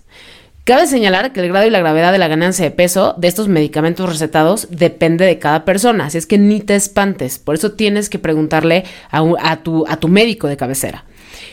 Cabe 0.65 0.87
señalar 0.87 1.33
que 1.33 1.41
el 1.41 1.49
grado 1.49 1.67
y 1.67 1.71
la 1.71 1.81
gravedad 1.81 2.13
de 2.13 2.19
la 2.19 2.29
ganancia 2.29 2.65
de 2.65 2.71
peso 2.71 3.17
de 3.19 3.27
estos 3.27 3.49
medicamentos 3.49 4.09
recetados 4.09 4.69
depende 4.71 5.27
de 5.27 5.41
cada 5.41 5.65
persona, 5.65 6.07
así 6.07 6.19
es 6.19 6.27
que 6.27 6.39
ni 6.39 6.61
te 6.61 6.77
espantes, 6.77 7.41
por 7.41 7.57
eso 7.57 7.73
tienes 7.73 8.09
que 8.09 8.21
preguntarle 8.21 8.85
a, 9.11 9.25
a 9.41 9.57
tu 9.97 10.09
médico 10.09 10.47
de 10.47 10.57
cabecera. 10.57 11.05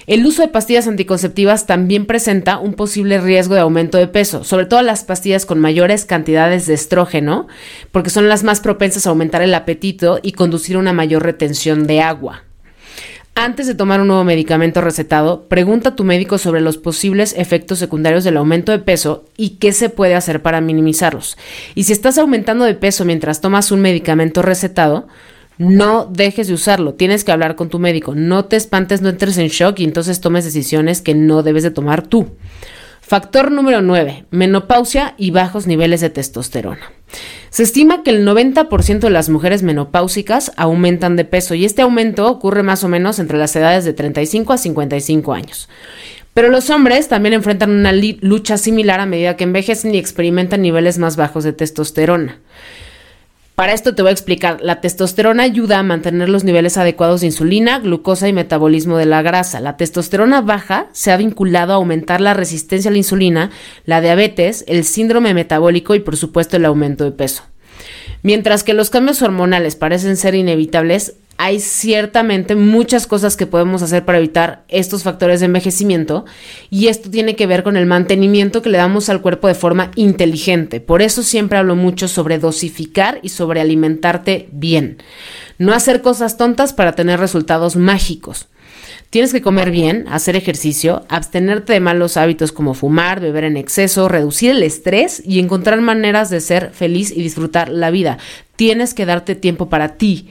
El 0.07 0.25
uso 0.25 0.41
de 0.41 0.47
pastillas 0.47 0.87
anticonceptivas 0.87 1.65
también 1.65 2.05
presenta 2.05 2.57
un 2.57 2.73
posible 2.73 3.19
riesgo 3.19 3.55
de 3.55 3.61
aumento 3.61 3.97
de 3.97 4.07
peso, 4.07 4.43
sobre 4.43 4.65
todo 4.65 4.81
las 4.81 5.03
pastillas 5.03 5.45
con 5.45 5.59
mayores 5.59 6.05
cantidades 6.05 6.65
de 6.65 6.73
estrógeno, 6.73 7.47
porque 7.91 8.09
son 8.09 8.27
las 8.27 8.43
más 8.43 8.59
propensas 8.59 9.05
a 9.05 9.09
aumentar 9.09 9.41
el 9.41 9.53
apetito 9.53 10.19
y 10.21 10.33
conducir 10.33 10.75
a 10.75 10.79
una 10.79 10.93
mayor 10.93 11.23
retención 11.23 11.87
de 11.87 12.01
agua. 12.01 12.43
Antes 13.41 13.67
de 13.67 13.75
tomar 13.75 14.01
un 14.01 14.07
nuevo 14.07 14.25
medicamento 14.25 14.81
recetado, 14.81 15.47
pregunta 15.47 15.89
a 15.89 15.95
tu 15.95 16.03
médico 16.03 16.37
sobre 16.37 16.59
los 16.59 16.77
posibles 16.77 17.33
efectos 17.37 17.79
secundarios 17.79 18.25
del 18.25 18.35
aumento 18.35 18.73
de 18.73 18.79
peso 18.79 19.23
y 19.37 19.51
qué 19.51 19.71
se 19.71 19.87
puede 19.87 20.15
hacer 20.15 20.41
para 20.41 20.59
minimizarlos. 20.59 21.37
Y 21.73 21.83
si 21.83 21.93
estás 21.93 22.17
aumentando 22.17 22.65
de 22.65 22.73
peso 22.73 23.05
mientras 23.05 23.39
tomas 23.39 23.71
un 23.71 23.79
medicamento 23.79 24.41
recetado, 24.41 25.07
no 25.59 26.05
dejes 26.05 26.47
de 26.47 26.53
usarlo, 26.53 26.93
tienes 26.93 27.23
que 27.23 27.31
hablar 27.31 27.55
con 27.55 27.69
tu 27.69 27.79
médico, 27.79 28.15
no 28.15 28.45
te 28.45 28.55
espantes, 28.55 29.01
no 29.01 29.09
entres 29.09 29.37
en 29.37 29.49
shock 29.49 29.79
y 29.79 29.83
entonces 29.83 30.21
tomes 30.21 30.45
decisiones 30.45 31.01
que 31.01 31.13
no 31.13 31.43
debes 31.43 31.63
de 31.63 31.71
tomar 31.71 32.07
tú. 32.07 32.29
Factor 33.01 33.51
número 33.51 33.81
9, 33.81 34.25
menopausia 34.31 35.15
y 35.17 35.31
bajos 35.31 35.67
niveles 35.67 35.99
de 35.99 36.09
testosterona. 36.09 36.91
Se 37.49 37.63
estima 37.63 38.03
que 38.03 38.11
el 38.11 38.25
90% 38.25 38.99
de 38.99 39.09
las 39.09 39.29
mujeres 39.29 39.63
menopáusicas 39.63 40.51
aumentan 40.55 41.15
de 41.15 41.25
peso 41.25 41.55
y 41.55 41.65
este 41.65 41.81
aumento 41.81 42.27
ocurre 42.29 42.63
más 42.63 42.83
o 42.83 42.87
menos 42.87 43.19
entre 43.19 43.37
las 43.37 43.55
edades 43.55 43.83
de 43.83 43.93
35 43.93 44.53
a 44.53 44.57
55 44.57 45.33
años. 45.33 45.67
Pero 46.33 46.49
los 46.49 46.69
hombres 46.69 47.09
también 47.09 47.33
enfrentan 47.33 47.71
una 47.71 47.91
lucha 47.91 48.57
similar 48.57 48.99
a 48.99 49.05
medida 49.05 49.35
que 49.35 49.43
envejecen 49.43 49.93
y 49.93 49.97
experimentan 49.97 50.61
niveles 50.61 50.99
más 50.99 51.17
bajos 51.17 51.43
de 51.43 51.51
testosterona. 51.51 52.39
Para 53.59 53.73
esto 53.73 53.93
te 53.93 54.01
voy 54.01 54.07
a 54.07 54.13
explicar. 54.13 54.59
La 54.61 54.79
testosterona 54.79 55.43
ayuda 55.43 55.79
a 55.79 55.83
mantener 55.83 56.29
los 56.29 56.45
niveles 56.45 56.77
adecuados 56.77 57.19
de 57.19 57.27
insulina, 57.27 57.79
glucosa 57.79 58.29
y 58.29 58.31
metabolismo 58.31 58.95
de 58.95 59.05
la 59.05 59.21
grasa. 59.21 59.59
La 59.59 59.75
testosterona 59.75 60.39
baja 60.39 60.87
se 60.93 61.11
ha 61.11 61.17
vinculado 61.17 61.73
a 61.73 61.75
aumentar 61.75 62.21
la 62.21 62.33
resistencia 62.33 62.87
a 62.87 62.93
la 62.93 62.99
insulina, 62.99 63.51
la 63.83 63.99
diabetes, 63.99 64.63
el 64.69 64.85
síndrome 64.85 65.33
metabólico 65.33 65.93
y 65.93 65.99
por 65.99 66.15
supuesto 66.15 66.55
el 66.55 66.63
aumento 66.63 67.03
de 67.03 67.11
peso. 67.11 67.43
Mientras 68.23 68.63
que 68.63 68.73
los 68.73 68.89
cambios 68.89 69.21
hormonales 69.21 69.75
parecen 69.75 70.15
ser 70.15 70.35
inevitables, 70.35 71.15
hay 71.41 71.61
ciertamente 71.61 72.53
muchas 72.53 73.07
cosas 73.07 73.37
que 73.37 73.47
podemos 73.47 73.81
hacer 73.81 74.03
para 74.03 74.17
evitar 74.17 74.65
estos 74.67 75.03
factores 75.03 75.39
de 75.39 75.45
envejecimiento 75.45 76.25
y 76.69 76.87
esto 76.87 77.09
tiene 77.09 77.37
que 77.37 77.47
ver 77.47 77.63
con 77.63 77.77
el 77.77 77.85
mantenimiento 77.85 78.61
que 78.61 78.69
le 78.69 78.77
damos 78.77 79.07
al 79.07 79.21
cuerpo 79.21 79.47
de 79.47 79.55
forma 79.55 79.89
inteligente. 79.95 80.81
Por 80.81 81.01
eso 81.01 81.23
siempre 81.23 81.57
hablo 81.57 81.77
mucho 81.77 82.09
sobre 82.09 82.39
dosificar 82.39 83.19
y 83.23 83.29
sobre 83.29 83.61
alimentarte 83.61 84.49
bien. 84.51 84.97
No 85.57 85.73
hacer 85.73 86.01
cosas 86.01 86.35
tontas 86.35 86.73
para 86.73 86.91
tener 86.91 87.21
resultados 87.21 87.77
mágicos. 87.77 88.49
Tienes 89.09 89.31
que 89.31 89.41
comer 89.41 89.71
bien, 89.71 90.07
hacer 90.09 90.35
ejercicio, 90.35 91.05
abstenerte 91.07 91.71
de 91.71 91.79
malos 91.79 92.17
hábitos 92.17 92.51
como 92.51 92.73
fumar, 92.73 93.21
beber 93.21 93.45
en 93.45 93.55
exceso, 93.55 94.09
reducir 94.09 94.51
el 94.51 94.61
estrés 94.61 95.23
y 95.25 95.39
encontrar 95.39 95.79
maneras 95.79 96.29
de 96.29 96.41
ser 96.41 96.71
feliz 96.71 97.11
y 97.11 97.23
disfrutar 97.23 97.69
la 97.69 97.91
vida. 97.91 98.17
Tienes 98.57 98.93
que 98.93 99.05
darte 99.05 99.35
tiempo 99.35 99.69
para 99.69 99.95
ti. 99.95 100.29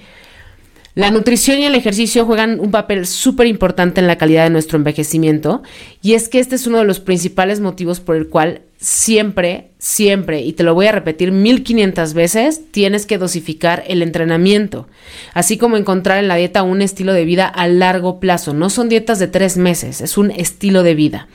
La 0.98 1.12
nutrición 1.12 1.60
y 1.60 1.64
el 1.64 1.76
ejercicio 1.76 2.26
juegan 2.26 2.58
un 2.58 2.72
papel 2.72 3.06
súper 3.06 3.46
importante 3.46 4.00
en 4.00 4.08
la 4.08 4.18
calidad 4.18 4.42
de 4.42 4.50
nuestro 4.50 4.78
envejecimiento 4.78 5.62
y 6.02 6.14
es 6.14 6.28
que 6.28 6.40
este 6.40 6.56
es 6.56 6.66
uno 6.66 6.78
de 6.78 6.84
los 6.84 6.98
principales 6.98 7.60
motivos 7.60 8.00
por 8.00 8.16
el 8.16 8.26
cual 8.26 8.62
siempre, 8.80 9.70
siempre, 9.78 10.40
y 10.40 10.54
te 10.54 10.64
lo 10.64 10.74
voy 10.74 10.86
a 10.86 10.92
repetir 10.92 11.30
1500 11.30 12.14
veces, 12.14 12.72
tienes 12.72 13.06
que 13.06 13.16
dosificar 13.16 13.84
el 13.86 14.02
entrenamiento, 14.02 14.88
así 15.34 15.56
como 15.56 15.76
encontrar 15.76 16.18
en 16.18 16.26
la 16.26 16.34
dieta 16.34 16.64
un 16.64 16.82
estilo 16.82 17.12
de 17.12 17.24
vida 17.24 17.46
a 17.46 17.68
largo 17.68 18.18
plazo. 18.18 18.52
No 18.52 18.68
son 18.68 18.88
dietas 18.88 19.20
de 19.20 19.28
tres 19.28 19.56
meses, 19.56 20.00
es 20.00 20.18
un 20.18 20.32
estilo 20.32 20.82
de 20.82 20.96
vida. 20.96 21.28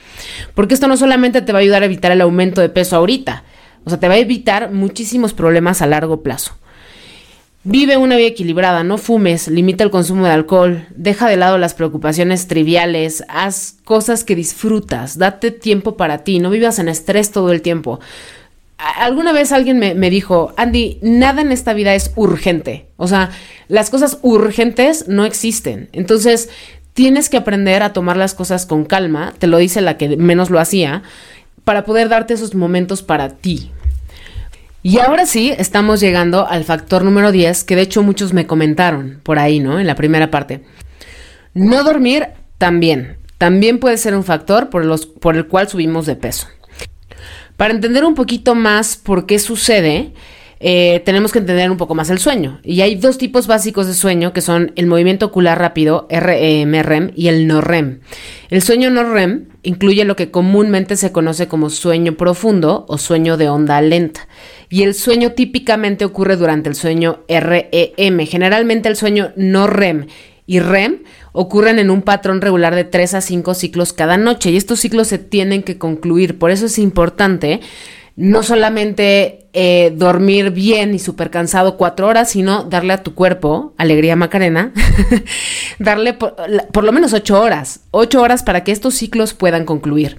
Porque 0.54 0.74
esto 0.74 0.88
no 0.88 0.98
solamente 0.98 1.40
te 1.40 1.52
va 1.54 1.60
a 1.60 1.62
ayudar 1.62 1.80
a 1.80 1.86
evitar 1.86 2.12
el 2.12 2.20
aumento 2.20 2.60
de 2.60 2.68
peso 2.68 2.96
ahorita, 2.96 3.44
o 3.86 3.88
sea, 3.88 3.98
te 3.98 4.08
va 4.08 4.14
a 4.14 4.18
evitar 4.18 4.72
muchísimos 4.72 5.32
problemas 5.32 5.80
a 5.80 5.86
largo 5.86 6.22
plazo. 6.22 6.54
Vive 7.66 7.96
una 7.96 8.16
vida 8.16 8.28
equilibrada, 8.28 8.84
no 8.84 8.98
fumes, 8.98 9.48
limita 9.48 9.84
el 9.84 9.90
consumo 9.90 10.26
de 10.26 10.32
alcohol, 10.32 10.86
deja 10.94 11.30
de 11.30 11.38
lado 11.38 11.56
las 11.56 11.72
preocupaciones 11.72 12.46
triviales, 12.46 13.24
haz 13.26 13.76
cosas 13.84 14.22
que 14.22 14.36
disfrutas, 14.36 15.16
date 15.16 15.50
tiempo 15.50 15.96
para 15.96 16.24
ti, 16.24 16.40
no 16.40 16.50
vivas 16.50 16.78
en 16.78 16.90
estrés 16.90 17.30
todo 17.30 17.52
el 17.52 17.62
tiempo. 17.62 18.00
Alguna 18.76 19.32
vez 19.32 19.50
alguien 19.50 19.78
me, 19.78 19.94
me, 19.94 20.10
dijo, 20.10 20.52
Andy, 20.58 20.98
nada 21.00 21.40
en 21.40 21.52
esta 21.52 21.72
vida 21.72 21.94
es 21.94 22.12
urgente. 22.16 22.84
O 22.98 23.08
sea, 23.08 23.30
las 23.68 23.88
cosas 23.88 24.18
urgentes 24.20 25.08
no 25.08 25.24
existen. 25.24 25.88
Entonces, 25.92 26.50
tienes 26.92 27.30
que 27.30 27.38
aprender 27.38 27.82
a 27.82 27.94
tomar 27.94 28.18
las 28.18 28.34
cosas 28.34 28.66
con 28.66 28.84
calma, 28.84 29.32
te 29.38 29.46
lo 29.46 29.56
dice 29.56 29.80
la 29.80 29.96
que 29.96 30.18
menos 30.18 30.50
lo 30.50 30.60
hacía, 30.60 31.02
para 31.64 31.86
poder 31.86 32.10
darte 32.10 32.34
esos 32.34 32.54
momentos 32.54 33.02
para 33.02 33.30
ti, 33.30 33.70
y 34.86 34.98
ahora 34.98 35.24
sí, 35.24 35.50
estamos 35.56 35.98
llegando 35.98 36.46
al 36.46 36.64
factor 36.64 37.04
número 37.04 37.32
10, 37.32 37.64
que 37.64 37.74
de 37.74 37.80
hecho 37.80 38.02
muchos 38.02 38.34
me 38.34 38.46
comentaron 38.46 39.18
por 39.22 39.38
ahí, 39.38 39.58
¿no? 39.58 39.80
En 39.80 39.86
la 39.86 39.94
primera 39.94 40.30
parte. 40.30 40.60
No 41.54 41.82
dormir 41.84 42.26
también. 42.58 43.16
También 43.38 43.78
puede 43.78 43.96
ser 43.96 44.14
un 44.14 44.24
factor 44.24 44.68
por, 44.68 44.84
los, 44.84 45.06
por 45.06 45.36
el 45.36 45.46
cual 45.46 45.70
subimos 45.70 46.04
de 46.04 46.16
peso. 46.16 46.48
Para 47.56 47.72
entender 47.72 48.04
un 48.04 48.14
poquito 48.14 48.54
más 48.54 48.98
por 48.98 49.24
qué 49.24 49.38
sucede, 49.38 50.12
eh, 50.66 51.02
tenemos 51.04 51.30
que 51.30 51.40
entender 51.40 51.70
un 51.70 51.76
poco 51.76 51.94
más 51.94 52.08
el 52.08 52.18
sueño. 52.18 52.58
Y 52.64 52.80
hay 52.80 52.94
dos 52.94 53.18
tipos 53.18 53.46
básicos 53.46 53.86
de 53.86 53.92
sueño 53.92 54.32
que 54.32 54.40
son 54.40 54.72
el 54.76 54.86
movimiento 54.86 55.26
ocular 55.26 55.58
rápido, 55.58 56.06
REM, 56.08 56.72
REM, 56.72 57.10
y 57.14 57.28
el 57.28 57.46
no 57.46 57.60
REM. 57.60 58.00
El 58.48 58.62
sueño 58.62 58.88
no 58.88 59.04
REM 59.04 59.48
incluye 59.62 60.06
lo 60.06 60.16
que 60.16 60.30
comúnmente 60.30 60.96
se 60.96 61.12
conoce 61.12 61.48
como 61.48 61.68
sueño 61.68 62.14
profundo 62.14 62.86
o 62.88 62.96
sueño 62.96 63.36
de 63.36 63.50
onda 63.50 63.78
lenta 63.82 64.26
y 64.70 64.84
el 64.84 64.94
sueño 64.94 65.32
típicamente 65.32 66.06
ocurre 66.06 66.36
durante 66.36 66.70
el 66.70 66.76
sueño 66.76 67.24
REM. 67.28 68.20
Generalmente 68.20 68.88
el 68.88 68.96
sueño 68.96 69.32
no 69.36 69.66
REM 69.66 70.06
y 70.46 70.60
REM 70.60 71.02
ocurren 71.32 71.78
en 71.78 71.90
un 71.90 72.00
patrón 72.00 72.40
regular 72.40 72.74
de 72.74 72.84
3 72.84 73.12
a 73.12 73.20
5 73.20 73.52
ciclos 73.52 73.92
cada 73.92 74.16
noche 74.16 74.50
y 74.50 74.56
estos 74.56 74.80
ciclos 74.80 75.08
se 75.08 75.18
tienen 75.18 75.62
que 75.62 75.76
concluir. 75.76 76.38
Por 76.38 76.50
eso 76.50 76.64
es 76.64 76.78
importante 76.78 77.60
no 78.16 78.42
solamente 78.42 79.43
eh, 79.56 79.92
dormir 79.96 80.50
bien 80.50 80.94
y 80.94 80.98
súper 80.98 81.30
cansado 81.30 81.76
cuatro 81.76 82.08
horas, 82.08 82.28
sino 82.28 82.64
darle 82.64 82.92
a 82.92 83.04
tu 83.04 83.14
cuerpo, 83.14 83.72
alegría 83.76 84.16
Macarena, 84.16 84.72
darle 85.78 86.12
por, 86.12 86.34
por, 86.72 86.82
lo 86.82 86.90
menos 86.90 87.12
ocho 87.12 87.40
horas, 87.40 87.80
ocho 87.92 88.20
horas 88.20 88.42
para 88.42 88.64
que 88.64 88.72
estos 88.72 88.94
ciclos 88.94 89.32
puedan 89.32 89.64
concluir. 89.64 90.18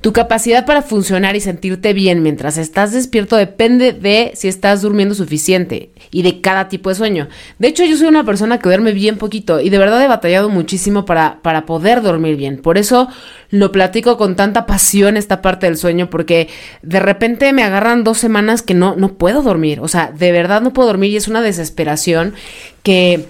Tu 0.00 0.14
capacidad 0.14 0.64
para 0.64 0.80
funcionar 0.80 1.36
y 1.36 1.40
sentirte 1.40 1.92
bien 1.92 2.22
mientras 2.22 2.56
estás 2.56 2.92
despierto 2.92 3.36
depende 3.36 3.92
de 3.92 4.32
si 4.34 4.48
estás 4.48 4.80
durmiendo 4.80 5.14
suficiente 5.14 5.90
y 6.10 6.22
de 6.22 6.40
cada 6.40 6.68
tipo 6.68 6.88
de 6.88 6.94
sueño. 6.94 7.28
De 7.58 7.68
hecho, 7.68 7.84
yo 7.84 7.98
soy 7.98 8.06
una 8.06 8.24
persona 8.24 8.58
que 8.58 8.68
duerme 8.68 8.92
bien 8.92 9.18
poquito 9.18 9.60
y 9.60 9.68
de 9.68 9.76
verdad 9.76 10.02
he 10.02 10.08
batallado 10.08 10.48
muchísimo 10.48 11.04
para, 11.04 11.40
para 11.42 11.66
poder 11.66 12.00
dormir 12.00 12.36
bien. 12.36 12.62
Por 12.62 12.78
eso 12.78 13.08
lo 13.50 13.72
platico 13.72 14.16
con 14.16 14.36
tanta 14.36 14.64
pasión 14.64 15.18
esta 15.18 15.42
parte 15.42 15.66
del 15.66 15.76
sueño 15.76 16.08
porque 16.08 16.48
de 16.80 17.00
repente 17.00 17.52
me 17.52 17.62
agarran 17.62 18.02
dos 18.02 18.16
semanas 18.16 18.59
que 18.62 18.74
no, 18.74 18.96
no 18.96 19.14
puedo 19.14 19.42
dormir. 19.42 19.80
O 19.80 19.88
sea, 19.88 20.12
de 20.12 20.32
verdad 20.32 20.62
no 20.62 20.72
puedo 20.72 20.88
dormir 20.88 21.10
y 21.10 21.16
es 21.16 21.28
una 21.28 21.42
desesperación 21.42 22.34
que 22.82 23.26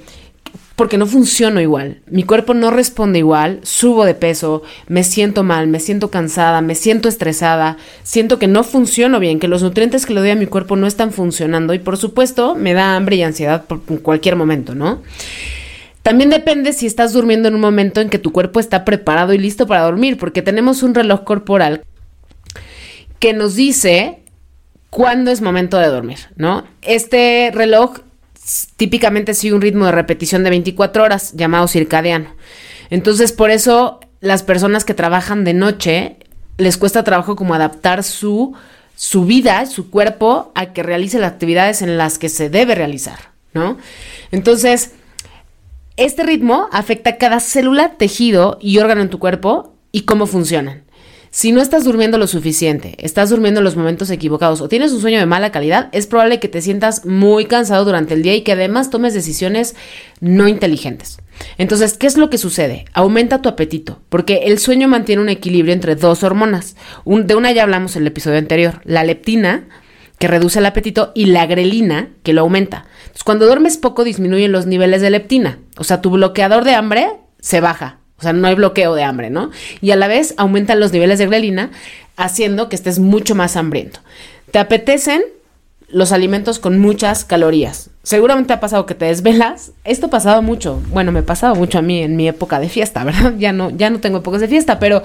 porque 0.81 0.97
no 0.97 1.07
funciono 1.07 1.61
igual. 1.61 1.99
Mi 2.07 2.23
cuerpo 2.23 2.55
no 2.55 2.71
responde 2.71 3.19
igual, 3.19 3.61
subo 3.65 4.07
de 4.07 4.15
peso, 4.15 4.63
me 4.89 5.05
siento 5.05 5.43
mal, 5.43 5.67
me 5.67 5.79
siento 5.79 6.11
cansada, 6.11 6.63
me 6.63 6.75
siento 6.75 7.07
estresada, 7.07 7.77
siento 8.03 8.39
que 8.39 8.49
no 8.49 8.65
funciono 8.65 9.21
bien, 9.21 9.41
que 9.41 9.47
los 9.47 9.63
nutrientes 9.63 10.07
que 10.07 10.15
le 10.15 10.21
doy 10.21 10.31
a 10.31 10.37
mi 10.37 10.47
cuerpo 10.47 10.77
no 10.77 10.87
están 10.87 11.13
funcionando 11.13 11.75
y 11.75 11.81
por 11.81 11.99
supuesto 11.99 12.55
me 12.55 12.73
da 12.73 12.97
hambre 12.97 13.17
y 13.17 13.23
ansiedad 13.23 13.67
por, 13.67 13.83
cualquier 14.01 14.37
momento, 14.37 14.75
¿no? 14.75 15.03
También 16.03 16.31
depende 16.31 16.73
si 16.73 16.87
estás 16.87 17.13
durmiendo 17.13 17.49
en 17.49 17.57
un 17.57 17.61
momento 17.61 18.01
en 18.01 18.09
que 18.09 18.19
tu 18.19 18.33
cuerpo 18.33 18.59
está 18.59 18.87
preparado 18.87 19.35
y 19.35 19.39
listo 19.39 19.67
para 19.67 19.83
dormir, 19.83 20.17
porque 20.17 20.41
tenemos 20.41 20.83
un 20.83 20.95
reloj 20.95 21.25
corporal 21.25 21.83
que 23.19 23.35
nos 23.35 23.55
dice 23.55 24.20
cuándo 24.91 25.31
es 25.31 25.41
momento 25.41 25.79
de 25.79 25.87
dormir, 25.87 26.19
¿no? 26.37 26.65
Este 26.83 27.51
reloj 27.55 28.01
típicamente 28.77 29.35
sigue 29.35 29.55
un 29.55 29.61
ritmo 29.61 29.87
de 29.87 29.93
repetición 29.93 30.45
de 30.45 30.51
24 30.51 31.05
horas 31.05 31.33
llamado 31.35 31.69
circadiano. 31.69 32.35
Entonces, 32.91 33.33
por 33.33 33.51
eso 33.51 34.01
las 34.21 34.43
personas 34.43 34.85
que 34.85 34.95
trabajan 34.95 35.45
de 35.45 35.55
noche 35.55 36.17
les 36.59 36.77
cuesta 36.77 37.05
trabajo 37.05 37.37
como 37.37 37.55
adaptar 37.55 38.03
su, 38.03 38.55
su 38.97 39.25
vida, 39.25 39.65
su 39.67 39.91
cuerpo, 39.91 40.53
a 40.55 40.73
que 40.73 40.83
realice 40.83 41.19
las 41.19 41.33
actividades 41.33 41.81
en 41.81 41.97
las 41.97 42.19
que 42.19 42.29
se 42.29 42.51
debe 42.51 42.75
realizar, 42.75 43.31
¿no? 43.55 43.79
Entonces, 44.31 44.93
este 45.97 46.23
ritmo 46.23 46.69
afecta 46.73 47.17
cada 47.17 47.41
célula, 47.41 47.97
tejido 47.97 48.59
y 48.61 48.79
órgano 48.79 49.03
en 49.03 49.11
tu 49.11 49.19
cuerpo 49.19 49.75
y 49.93 50.03
cómo 50.03 50.27
funcionan. 50.27 50.85
Si 51.33 51.53
no 51.53 51.61
estás 51.63 51.85
durmiendo 51.85 52.19
lo 52.19 52.27
suficiente, 52.27 52.97
estás 52.99 53.31
durmiendo 53.31 53.61
en 53.61 53.65
los 53.65 53.77
momentos 53.77 54.11
equivocados 54.11 54.61
o 54.61 54.69
tienes 54.69 54.91
un 54.91 55.01
sueño 55.01 55.21
de 55.21 55.27
mala 55.27 55.53
calidad, 55.53 55.89
es 55.93 56.09
probable 56.09 56.41
que 56.41 56.49
te 56.49 56.61
sientas 56.61 57.07
muy 57.07 57.45
cansado 57.45 57.85
durante 57.85 58.15
el 58.15 58.23
día 58.23 58.35
y 58.35 58.43
que 58.43 58.53
además 58.53 58.91
tomes 58.91 59.15
decisiones 59.15 59.77
no 60.21 60.49
inteligentes. 60.49 61.19
Entonces, 61.57 61.97
¿qué 61.97 62.09
es 62.09 62.17
lo 62.17 62.31
que 62.31 62.39
sucede? 62.39 62.85
Aumenta 62.95 63.41
tu 63.43 63.49
apetito, 63.49 64.01
porque 64.09 64.43
el 64.47 64.59
sueño 64.59 64.89
mantiene 64.89 65.23
un 65.23 65.29
equilibrio 65.29 65.73
entre 65.73 65.95
dos 65.95 66.25
hormonas. 66.25 66.75
de 67.05 67.35
una 67.37 67.53
ya 67.53 67.63
hablamos 67.63 67.95
en 67.95 68.03
el 68.03 68.09
episodio 68.09 68.39
anterior, 68.39 68.81
la 68.85 69.05
leptina, 69.05 69.69
que 70.19 70.27
reduce 70.27 70.59
el 70.59 70.67
apetito, 70.67 71.13
y 71.15 71.27
la 71.27 71.47
grelina, 71.47 72.11
que 72.25 72.33
lo 72.33 72.41
aumenta. 72.41 72.87
Entonces, 73.03 73.25
cuando 73.25 73.47
duermes 73.47 73.77
poco, 73.79 74.03
disminuyen 74.03 74.51
los 74.51 74.67
niveles 74.67 75.01
de 75.01 75.11
leptina. 75.11 75.61
O 75.79 75.85
sea, 75.85 76.03
tu 76.03 76.11
bloqueador 76.11 76.65
de 76.65 76.75
hambre 76.75 77.07
se 77.39 77.61
baja. 77.61 78.00
O 78.21 78.23
sea, 78.23 78.33
no 78.33 78.47
hay 78.47 78.55
bloqueo 78.55 78.95
de 78.95 79.03
hambre, 79.03 79.31
¿no? 79.31 79.51
Y 79.81 79.91
a 79.91 79.97
la 79.97 80.07
vez 80.07 80.35
aumentan 80.37 80.79
los 80.79 80.93
niveles 80.93 81.19
de 81.19 81.27
grelina, 81.27 81.71
haciendo 82.17 82.69
que 82.69 82.77
estés 82.77 82.99
mucho 82.99 83.35
más 83.35 83.57
hambriento. 83.57 84.01
Te 84.51 84.59
apetecen 84.59 85.23
los 85.89 86.13
alimentos 86.13 86.59
con 86.59 86.79
muchas 86.79 87.25
calorías. 87.25 87.91
Seguramente 88.03 88.53
ha 88.53 88.61
pasado 88.61 88.87
que 88.87 88.95
te 88.95 89.07
desvelas. 89.07 89.73
Esto 89.85 90.09
pasado 90.09 90.43
mucho. 90.43 90.81
Bueno, 90.89 91.13
me 91.13 91.23
pasado 91.23 91.55
mucho 91.55 91.79
a 91.79 91.83
mí 91.83 92.03
en 92.03 92.17
mi 92.17 92.29
época 92.29 92.61
de 92.61 92.69
fiesta, 92.69 93.05
¿verdad? 93.05 93.35
Ya 93.39 93.53
no, 93.53 93.71
ya 93.71 93.91
no 93.91 94.01
tengo 94.01 94.19
épocas 94.19 94.41
de 94.41 94.49
fiesta, 94.49 94.79
pero 94.79 95.03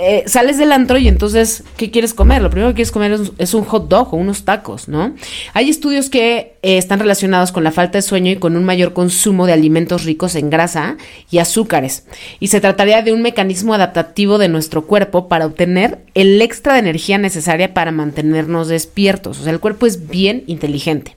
eh, 0.00 0.22
sales 0.28 0.58
del 0.58 0.70
antro 0.70 0.96
y 0.96 1.08
entonces, 1.08 1.64
¿qué 1.76 1.90
quieres 1.90 2.14
comer? 2.14 2.40
Lo 2.40 2.50
primero 2.50 2.70
que 2.70 2.76
quieres 2.76 2.92
comer 2.92 3.18
es, 3.38 3.54
un 3.54 3.64
hot 3.64 3.88
dog 3.88 4.14
o 4.14 4.16
unos 4.16 4.44
tacos, 4.44 4.86
¿no? 4.86 5.16
Hay 5.54 5.68
estudios 5.68 6.08
que 6.08 6.56
eh, 6.62 6.78
están 6.78 7.00
relacionados 7.00 7.50
con 7.50 7.64
la 7.64 7.72
falta 7.72 7.98
de 7.98 8.02
sueño 8.02 8.30
y 8.30 8.36
con 8.36 8.56
un 8.56 8.62
mayor 8.62 8.92
consumo 8.92 9.44
de 9.44 9.54
alimentos 9.54 10.04
ricos 10.04 10.36
en 10.36 10.50
grasa 10.50 10.98
y 11.32 11.38
azúcares. 11.38 12.06
Y 12.38 12.46
se 12.46 12.60
trataría 12.60 13.02
de 13.02 13.12
un 13.12 13.22
mecanismo 13.22 13.74
adaptativo 13.74 14.38
de 14.38 14.48
nuestro 14.48 14.86
cuerpo 14.86 15.26
para 15.26 15.46
obtener 15.46 15.98
el 16.14 16.40
extra 16.42 16.74
de 16.74 16.78
energía 16.78 17.18
necesaria 17.18 17.74
para 17.74 17.90
mantenernos 17.90 18.68
despiertos. 18.68 19.40
O 19.40 19.42
sea, 19.42 19.52
el 19.52 19.58
cuerpo 19.58 19.86
es 19.86 20.06
bien 20.06 20.44
inteligente. 20.46 21.16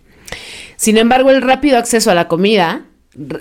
Sin 0.75 0.97
embargo, 0.97 1.29
el 1.29 1.43
rápido 1.43 1.77
acceso 1.77 2.09
a 2.09 2.15
la 2.15 2.27
comida 2.27 2.85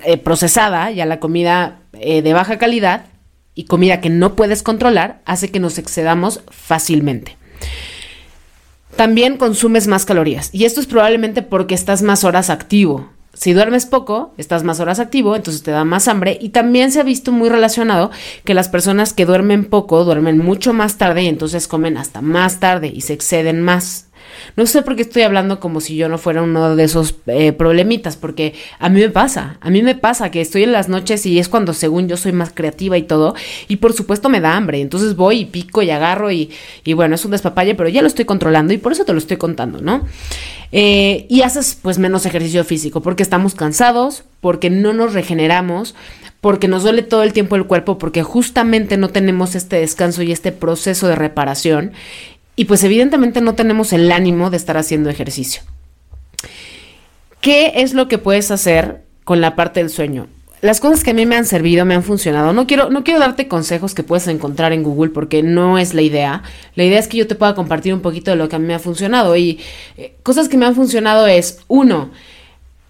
eh, 0.05 0.19
procesada 0.19 0.93
y 0.93 1.01
a 1.01 1.07
la 1.07 1.19
comida 1.19 1.79
de 1.93 2.33
baja 2.35 2.59
calidad 2.59 3.07
y 3.55 3.65
comida 3.65 4.01
que 4.01 4.11
no 4.11 4.37
puedes 4.37 4.63
controlar 4.63 5.23
hace 5.25 5.51
que 5.51 5.61
nos 5.61 5.79
excedamos 5.79 6.43
fácilmente. 6.49 7.37
También 8.97 9.37
consumes 9.37 9.87
más 9.87 10.05
calorías 10.05 10.51
y 10.53 10.65
esto 10.65 10.81
es 10.81 10.87
probablemente 10.87 11.43
porque 11.43 11.75
estás 11.75 12.03
más 12.03 12.25
horas 12.25 12.51
activo. 12.51 13.09
Si 13.33 13.53
duermes 13.53 13.87
poco, 13.87 14.35
estás 14.37 14.65
más 14.65 14.81
horas 14.81 14.99
activo, 14.99 15.37
entonces 15.37 15.63
te 15.63 15.71
da 15.71 15.85
más 15.85 16.09
hambre 16.09 16.37
y 16.41 16.51
también 16.51 16.91
se 16.91 17.01
ha 17.01 17.05
visto 17.05 17.33
muy 17.33 17.49
relacionado 17.49 18.11
que 18.45 18.55
las 18.55 18.69
personas 18.69 19.15
que 19.15 19.25
duermen 19.25 19.65
poco 19.65 20.05
duermen 20.05 20.39
mucho 20.39 20.73
más 20.73 20.99
tarde 20.99 21.23
y 21.23 21.29
entonces 21.29 21.69
comen 21.69 21.97
hasta 21.97 22.21
más 22.21 22.61
tarde 22.61 22.89
y 22.95 23.01
se 23.03 23.15
exceden 23.15 23.63
más. 23.63 24.10
No 24.57 24.67
sé 24.67 24.83
por 24.83 24.97
qué 24.97 25.03
estoy 25.03 25.23
hablando 25.23 25.61
como 25.61 25.81
si 25.81 25.97
yo 25.97 26.09
no 26.09 26.19
fuera 26.19 26.43
uno 26.43 26.77
de 26.77 26.85
esos 26.85 27.15
eh, 27.27 27.53
problemitas, 27.53 28.17
porque 28.17 28.55
a 28.79 28.89
mí 28.89 29.01
me 29.01 29.11
pasa, 29.11 29.59
a 29.61 29.71
mí 29.71 29.83
me 29.83 29.95
pasa 29.95 30.31
que 30.31 30.41
estoy 30.41 30.65
en 30.65 30.73
las 30.73 30.89
noches 30.89 31.25
y 31.27 31.39
es 31.39 31.49
cuando 31.49 31.73
según 31.73 32.09
yo 32.09 32.17
soy 32.17 32.33
más 32.33 32.53
creativa 32.53 32.99
y 32.99 33.03
todo, 33.03 33.35
y 33.69 33.77
por 33.77 33.93
supuesto 33.93 34.29
me 34.29 34.41
da 34.41 34.57
hambre, 34.57 34.81
entonces 34.81 35.17
voy 35.17 35.41
y 35.41 35.45
pico 35.47 35.83
y 35.83 35.91
agarro 35.91 36.31
y, 36.31 36.51
y 36.85 36.93
bueno, 36.93 37.15
es 37.15 37.25
un 37.25 37.31
despapalle, 37.31 37.75
pero 37.75 37.89
ya 37.89 38.03
lo 38.03 38.09
estoy 38.09 38.25
controlando 38.25 38.73
y 38.73 38.79
por 38.79 38.93
eso 38.93 39.05
te 39.05 39.13
lo 39.13 39.19
estoy 39.19 39.37
contando, 39.37 39.81
¿no? 39.81 40.07
Eh, 40.73 41.27
y 41.29 41.43
haces 41.43 41.77
pues 41.81 41.99
menos 41.99 42.27
ejercicio 42.27 42.65
físico, 42.65 43.03
porque 43.03 43.23
estamos 43.23 43.55
cansados, 43.55 44.25
porque 44.41 44.71
no 44.71 44.93
nos 44.93 45.15
regeneramos, 45.15 45.95
porque 46.41 46.69
nos 46.69 46.85
duele 46.85 47.03
todo 47.03 47.23
el 47.23 47.33
tiempo 47.33 47.57
el 47.57 47.67
cuerpo, 47.67 47.99
porque 47.99 48.23
justamente 48.23 48.97
no 48.97 49.09
tenemos 49.09 49.55
este 49.55 49.77
descanso 49.77 50.23
y 50.23 50.33
este 50.33 50.53
proceso 50.53 51.09
de 51.09 51.17
reparación 51.17 51.93
y 52.61 52.67
pues 52.67 52.85
evidentemente 52.85 53.41
no 53.41 53.55
tenemos 53.55 53.95
el 53.95 54.13
ánimo 54.13 54.51
de 54.51 54.59
estar 54.59 54.77
haciendo 54.77 55.09
ejercicio. 55.09 55.63
¿Qué 57.41 57.73
es 57.77 57.95
lo 57.95 58.07
que 58.07 58.19
puedes 58.19 58.51
hacer 58.51 59.01
con 59.25 59.41
la 59.41 59.57
parte 59.57 59.81
del 59.81 59.89
sueño? 59.89 60.27
Las 60.61 60.79
cosas 60.79 61.03
que 61.03 61.13
a 61.13 61.15
mí 61.15 61.25
me 61.25 61.37
han 61.37 61.47
servido, 61.47 61.87
me 61.87 61.95
han 61.95 62.03
funcionado. 62.03 62.53
No 62.53 62.67
quiero, 62.67 62.91
no 62.91 63.03
quiero 63.03 63.19
darte 63.19 63.49
consejos 63.49 63.95
que 63.95 64.03
puedes 64.03 64.29
encontrar 64.29 64.75
en 64.75 64.83
Google 64.83 65.11
porque 65.11 65.43
no 65.43 65.79
es 65.79 65.95
la 65.95 66.03
idea. 66.03 66.43
La 66.75 66.85
idea 66.85 66.99
es 66.99 67.09
que 67.09 67.17
yo 67.17 67.27
te 67.27 67.35
pueda 67.35 67.55
compartir 67.55 67.95
un 67.95 68.03
poquito 68.03 68.31
de 68.31 68.37
lo 68.37 68.51
que 68.51 68.57
a 68.57 68.59
mí 68.59 68.67
me 68.67 68.75
ha 68.75 68.79
funcionado. 68.79 69.35
Y 69.39 69.59
eh, 69.97 70.17
cosas 70.23 70.51
que 70.51 70.59
me 70.59 70.67
han 70.67 70.75
funcionado 70.75 71.27
es, 71.29 71.61
uno, 71.67 72.11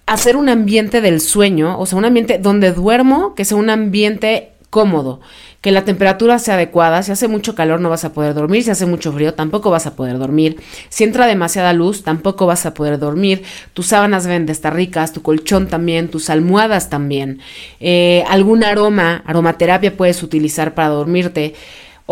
hacer 0.07 0.35
un 0.35 0.49
ambiente 0.49 1.01
del 1.01 1.21
sueño, 1.21 1.79
o 1.79 1.87
sea, 1.87 1.97
un 1.97 2.07
ambiente 2.07 2.39
donde 2.39 2.73
duermo, 2.73 3.37
que 3.37 3.45
sea 3.45 3.57
un 3.57 3.71
ambiente 3.71 4.51
cómodo, 4.69 5.21
que 5.61 5.73
la 5.73 5.85
temperatura 5.85 6.39
sea 6.39 6.55
adecuada, 6.55 7.03
si 7.03 7.13
hace 7.13 7.29
mucho 7.29 7.55
calor 7.55 7.81
no 7.81 7.91
vas 7.91 8.05
a 8.05 8.13
poder 8.13 8.33
dormir, 8.35 8.65
si 8.65 8.71
hace 8.71 8.87
mucho 8.87 9.13
frío 9.13 9.35
tampoco 9.35 9.71
vas 9.71 9.87
a 9.87 9.95
poder 9.95 10.19
dormir, 10.19 10.59
si 10.89 11.05
entra 11.05 11.27
demasiada 11.27 11.73
luz 11.75 12.03
tampoco 12.03 12.47
vas 12.47 12.65
a 12.65 12.73
poder 12.73 12.99
dormir, 12.99 13.43
tus 13.75 13.89
sábanas 13.89 14.25
deben 14.25 14.47
de 14.47 14.53
estar 14.53 14.75
ricas, 14.75 15.13
tu 15.13 15.21
colchón 15.23 15.69
también, 15.69 16.09
tus 16.09 16.31
almohadas 16.31 16.89
también, 16.89 17.41
eh, 17.79 18.25
algún 18.29 18.65
aroma, 18.65 19.23
aromaterapia 19.27 19.97
puedes 19.97 20.23
utilizar 20.23 20.75
para 20.75 20.89
dormirte. 20.89 21.55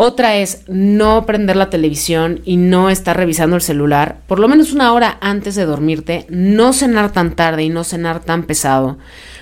Otra 0.01 0.37
es 0.37 0.63
no 0.67 1.25
prender 1.25 1.57
la 1.57 1.69
televisión 1.69 2.39
y 2.45 2.55
no 2.55 2.89
estar 2.89 3.17
revisando 3.17 3.57
el 3.57 3.61
celular 3.61 4.19
por 4.27 4.39
lo 4.39 4.47
menos 4.47 4.71
una 4.71 4.93
hora 4.93 5.17
antes 5.19 5.55
de 5.55 5.65
dormirte, 5.65 6.25
no 6.29 6.71
cenar 6.71 7.11
tan 7.11 7.35
tarde 7.35 7.63
y 7.63 7.69
no 7.69 7.83
cenar 7.83 8.21
tan 8.21 8.43
pesado, 8.43 8.97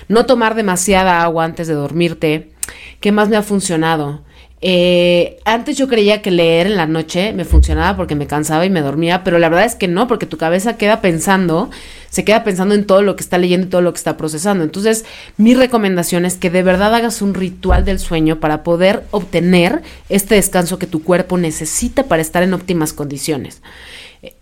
no 0.08 0.26
tomar 0.26 0.56
demasiada 0.56 1.22
agua 1.22 1.44
antes 1.44 1.68
de 1.68 1.74
dormirte, 1.74 2.57
¿Qué 3.00 3.12
más 3.12 3.28
me 3.28 3.36
ha 3.36 3.42
funcionado? 3.42 4.22
Eh, 4.60 5.38
antes 5.44 5.76
yo 5.76 5.86
creía 5.86 6.20
que 6.20 6.32
leer 6.32 6.66
en 6.66 6.76
la 6.76 6.86
noche 6.86 7.32
me 7.32 7.44
funcionaba 7.44 7.96
porque 7.96 8.16
me 8.16 8.26
cansaba 8.26 8.66
y 8.66 8.70
me 8.70 8.80
dormía, 8.80 9.22
pero 9.22 9.38
la 9.38 9.48
verdad 9.48 9.66
es 9.66 9.76
que 9.76 9.86
no, 9.86 10.08
porque 10.08 10.26
tu 10.26 10.36
cabeza 10.36 10.76
queda 10.76 11.00
pensando, 11.00 11.70
se 12.10 12.24
queda 12.24 12.42
pensando 12.42 12.74
en 12.74 12.84
todo 12.84 13.02
lo 13.02 13.14
que 13.14 13.22
está 13.22 13.38
leyendo 13.38 13.68
y 13.68 13.70
todo 13.70 13.82
lo 13.82 13.92
que 13.92 13.98
está 13.98 14.16
procesando. 14.16 14.64
Entonces, 14.64 15.04
mi 15.36 15.54
recomendación 15.54 16.24
es 16.24 16.34
que 16.34 16.50
de 16.50 16.64
verdad 16.64 16.92
hagas 16.92 17.22
un 17.22 17.34
ritual 17.34 17.84
del 17.84 18.00
sueño 18.00 18.40
para 18.40 18.64
poder 18.64 19.04
obtener 19.12 19.82
este 20.08 20.34
descanso 20.34 20.78
que 20.78 20.88
tu 20.88 21.04
cuerpo 21.04 21.38
necesita 21.38 22.04
para 22.04 22.22
estar 22.22 22.42
en 22.42 22.54
óptimas 22.54 22.92
condiciones. 22.92 23.62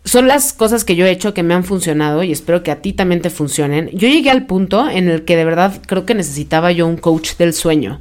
Son 0.05 0.27
las 0.27 0.53
cosas 0.53 0.85
que 0.85 0.97
yo 0.97 1.05
he 1.05 1.11
hecho 1.11 1.35
que 1.35 1.43
me 1.43 1.55
han 1.55 1.65
funcionado 1.65 2.23
y 2.23 2.33
espero 2.33 2.63
que 2.63 2.71
a 2.71 2.81
ti 2.81 2.93
también 2.93 3.21
te 3.21 3.31
funcionen. 3.31 3.91
Yo 3.93 4.09
llegué 4.09 4.31
al 4.31 4.47
punto 4.47 4.89
en 4.89 5.09
el 5.09 5.25
que 5.25 5.37
de 5.37 5.45
verdad 5.45 5.81
creo 5.87 6.07
que 6.07 6.15
necesitaba 6.15 6.73
yo 6.73 6.87
un 6.87 6.97
coach 6.97 7.37
del 7.37 7.53
sueño. 7.53 8.01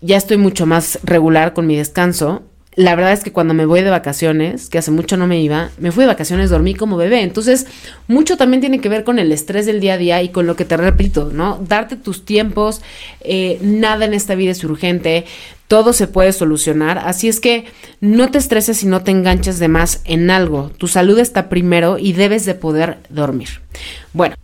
Ya 0.00 0.16
estoy 0.16 0.36
mucho 0.36 0.66
más 0.66 0.98
regular 1.02 1.54
con 1.54 1.66
mi 1.66 1.76
descanso 1.76 2.42
la 2.76 2.94
verdad 2.94 3.14
es 3.14 3.24
que 3.24 3.32
cuando 3.32 3.54
me 3.54 3.64
voy 3.64 3.80
de 3.80 3.88
vacaciones, 3.88 4.68
que 4.68 4.76
hace 4.76 4.90
mucho 4.90 5.16
no 5.16 5.26
me 5.26 5.40
iba, 5.40 5.70
me 5.78 5.92
fui 5.92 6.02
de 6.02 6.08
vacaciones, 6.08 6.50
dormí 6.50 6.74
como 6.74 6.98
bebé. 6.98 7.22
Entonces, 7.22 7.66
mucho 8.06 8.36
también 8.36 8.60
tiene 8.60 8.80
que 8.82 8.90
ver 8.90 9.02
con 9.02 9.18
el 9.18 9.32
estrés 9.32 9.64
del 9.64 9.80
día 9.80 9.94
a 9.94 9.98
día 9.98 10.22
y 10.22 10.28
con 10.28 10.46
lo 10.46 10.56
que 10.56 10.66
te 10.66 10.76
repito, 10.76 11.30
¿no? 11.32 11.58
Darte 11.66 11.96
tus 11.96 12.26
tiempos, 12.26 12.82
eh, 13.22 13.58
nada 13.62 14.04
en 14.04 14.12
esta 14.12 14.34
vida 14.34 14.50
es 14.50 14.62
urgente, 14.62 15.24
todo 15.68 15.94
se 15.94 16.06
puede 16.06 16.34
solucionar. 16.34 16.98
Así 16.98 17.28
es 17.28 17.40
que 17.40 17.64
no 18.02 18.30
te 18.30 18.36
estreses 18.36 18.82
y 18.82 18.86
no 18.86 19.02
te 19.02 19.10
enganches 19.10 19.58
de 19.58 19.68
más 19.68 20.02
en 20.04 20.30
algo. 20.30 20.70
Tu 20.76 20.86
salud 20.86 21.18
está 21.18 21.48
primero 21.48 21.96
y 21.98 22.12
debes 22.12 22.44
de 22.44 22.54
poder 22.54 22.98
dormir. 23.08 23.48
Bueno. 24.12 24.36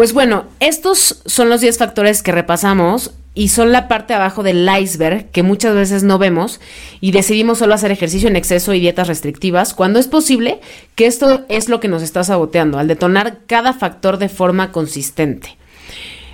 Pues 0.00 0.14
bueno, 0.14 0.44
estos 0.60 1.20
son 1.26 1.50
los 1.50 1.60
10 1.60 1.76
factores 1.76 2.22
que 2.22 2.32
repasamos 2.32 3.10
y 3.34 3.48
son 3.48 3.70
la 3.70 3.86
parte 3.86 4.14
abajo 4.14 4.42
del 4.42 4.66
iceberg 4.66 5.30
que 5.30 5.42
muchas 5.42 5.74
veces 5.74 6.04
no 6.04 6.16
vemos 6.16 6.58
y 7.02 7.12
decidimos 7.12 7.58
solo 7.58 7.74
hacer 7.74 7.90
ejercicio 7.90 8.26
en 8.26 8.36
exceso 8.36 8.72
y 8.72 8.80
dietas 8.80 9.08
restrictivas, 9.08 9.74
cuando 9.74 9.98
es 9.98 10.08
posible 10.08 10.58
que 10.94 11.04
esto 11.04 11.44
es 11.50 11.68
lo 11.68 11.80
que 11.80 11.88
nos 11.88 12.02
está 12.02 12.24
saboteando, 12.24 12.78
al 12.78 12.88
detonar 12.88 13.40
cada 13.46 13.74
factor 13.74 14.16
de 14.16 14.30
forma 14.30 14.72
consistente. 14.72 15.58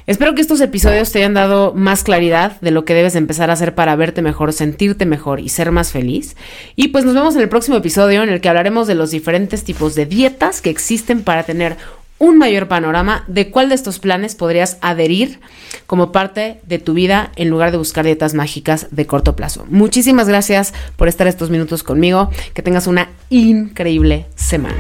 Espero 0.07 0.37
que 0.37 0.43
estos 0.43 0.61
episodios 0.61 1.11
te 1.11 1.19
hayan 1.19 1.35
dado 1.35 1.75
más 1.75 2.05
claridad 2.05 2.61
de 2.61 2.71
lo 2.71 2.85
que 2.85 2.95
debes 2.95 3.17
empezar 3.17 3.51
a 3.51 3.55
hacer 3.55 3.75
para 3.75 3.97
verte 3.97 4.23
mejor, 4.23 4.53
sentirte 4.53 5.05
mejor 5.05 5.41
y 5.41 5.49
ser 5.49 5.73
más 5.73 5.91
feliz. 5.91 6.37
Y 6.77 6.89
pues 6.89 7.05
nos 7.05 7.15
vemos 7.15 7.35
en 7.35 7.43
el 7.43 7.49
próximo 7.49 7.79
episodio 7.79 8.23
en 8.23 8.29
el 8.29 8.41
que 8.41 8.49
hablaremos 8.49 8.87
de 8.87 8.95
los 8.95 9.11
diferentes 9.11 9.65
tipos 9.65 9.97
de 9.97 10.07
dietas 10.07 10.63
que 10.63 10.71
existen 10.71 11.25
para 11.25 11.43
tener 11.43 11.77
un 12.19 12.39
mayor 12.39 12.69
panorama 12.69 13.25
de 13.27 13.51
cuál 13.51 13.69
de 13.69 13.75
estos 13.75 13.99
planes 13.99 14.35
podrías 14.35 14.79
adherir 14.81 15.41
como 15.87 16.13
parte 16.13 16.61
de 16.67 16.79
tu 16.79 16.95
vida 16.95 17.33
en 17.37 17.51
lugar 17.51 17.71
de 17.71 17.79
buscar 17.79 18.05
dietas 18.05 18.35
mágicas 18.35 18.89
de 18.91 19.07
corto 19.07 19.37
plazo. 19.37 19.67
Muchísimas 19.69 20.29
gracias 20.29 20.73
por 20.97 21.09
estar 21.09 21.27
estos 21.27 21.51
minutos 21.51 21.83
conmigo. 21.83 22.31
Que 22.55 22.63
tengas 22.63 22.87
una 22.87 23.11
increíble 23.31 24.27
semana. 24.35 24.77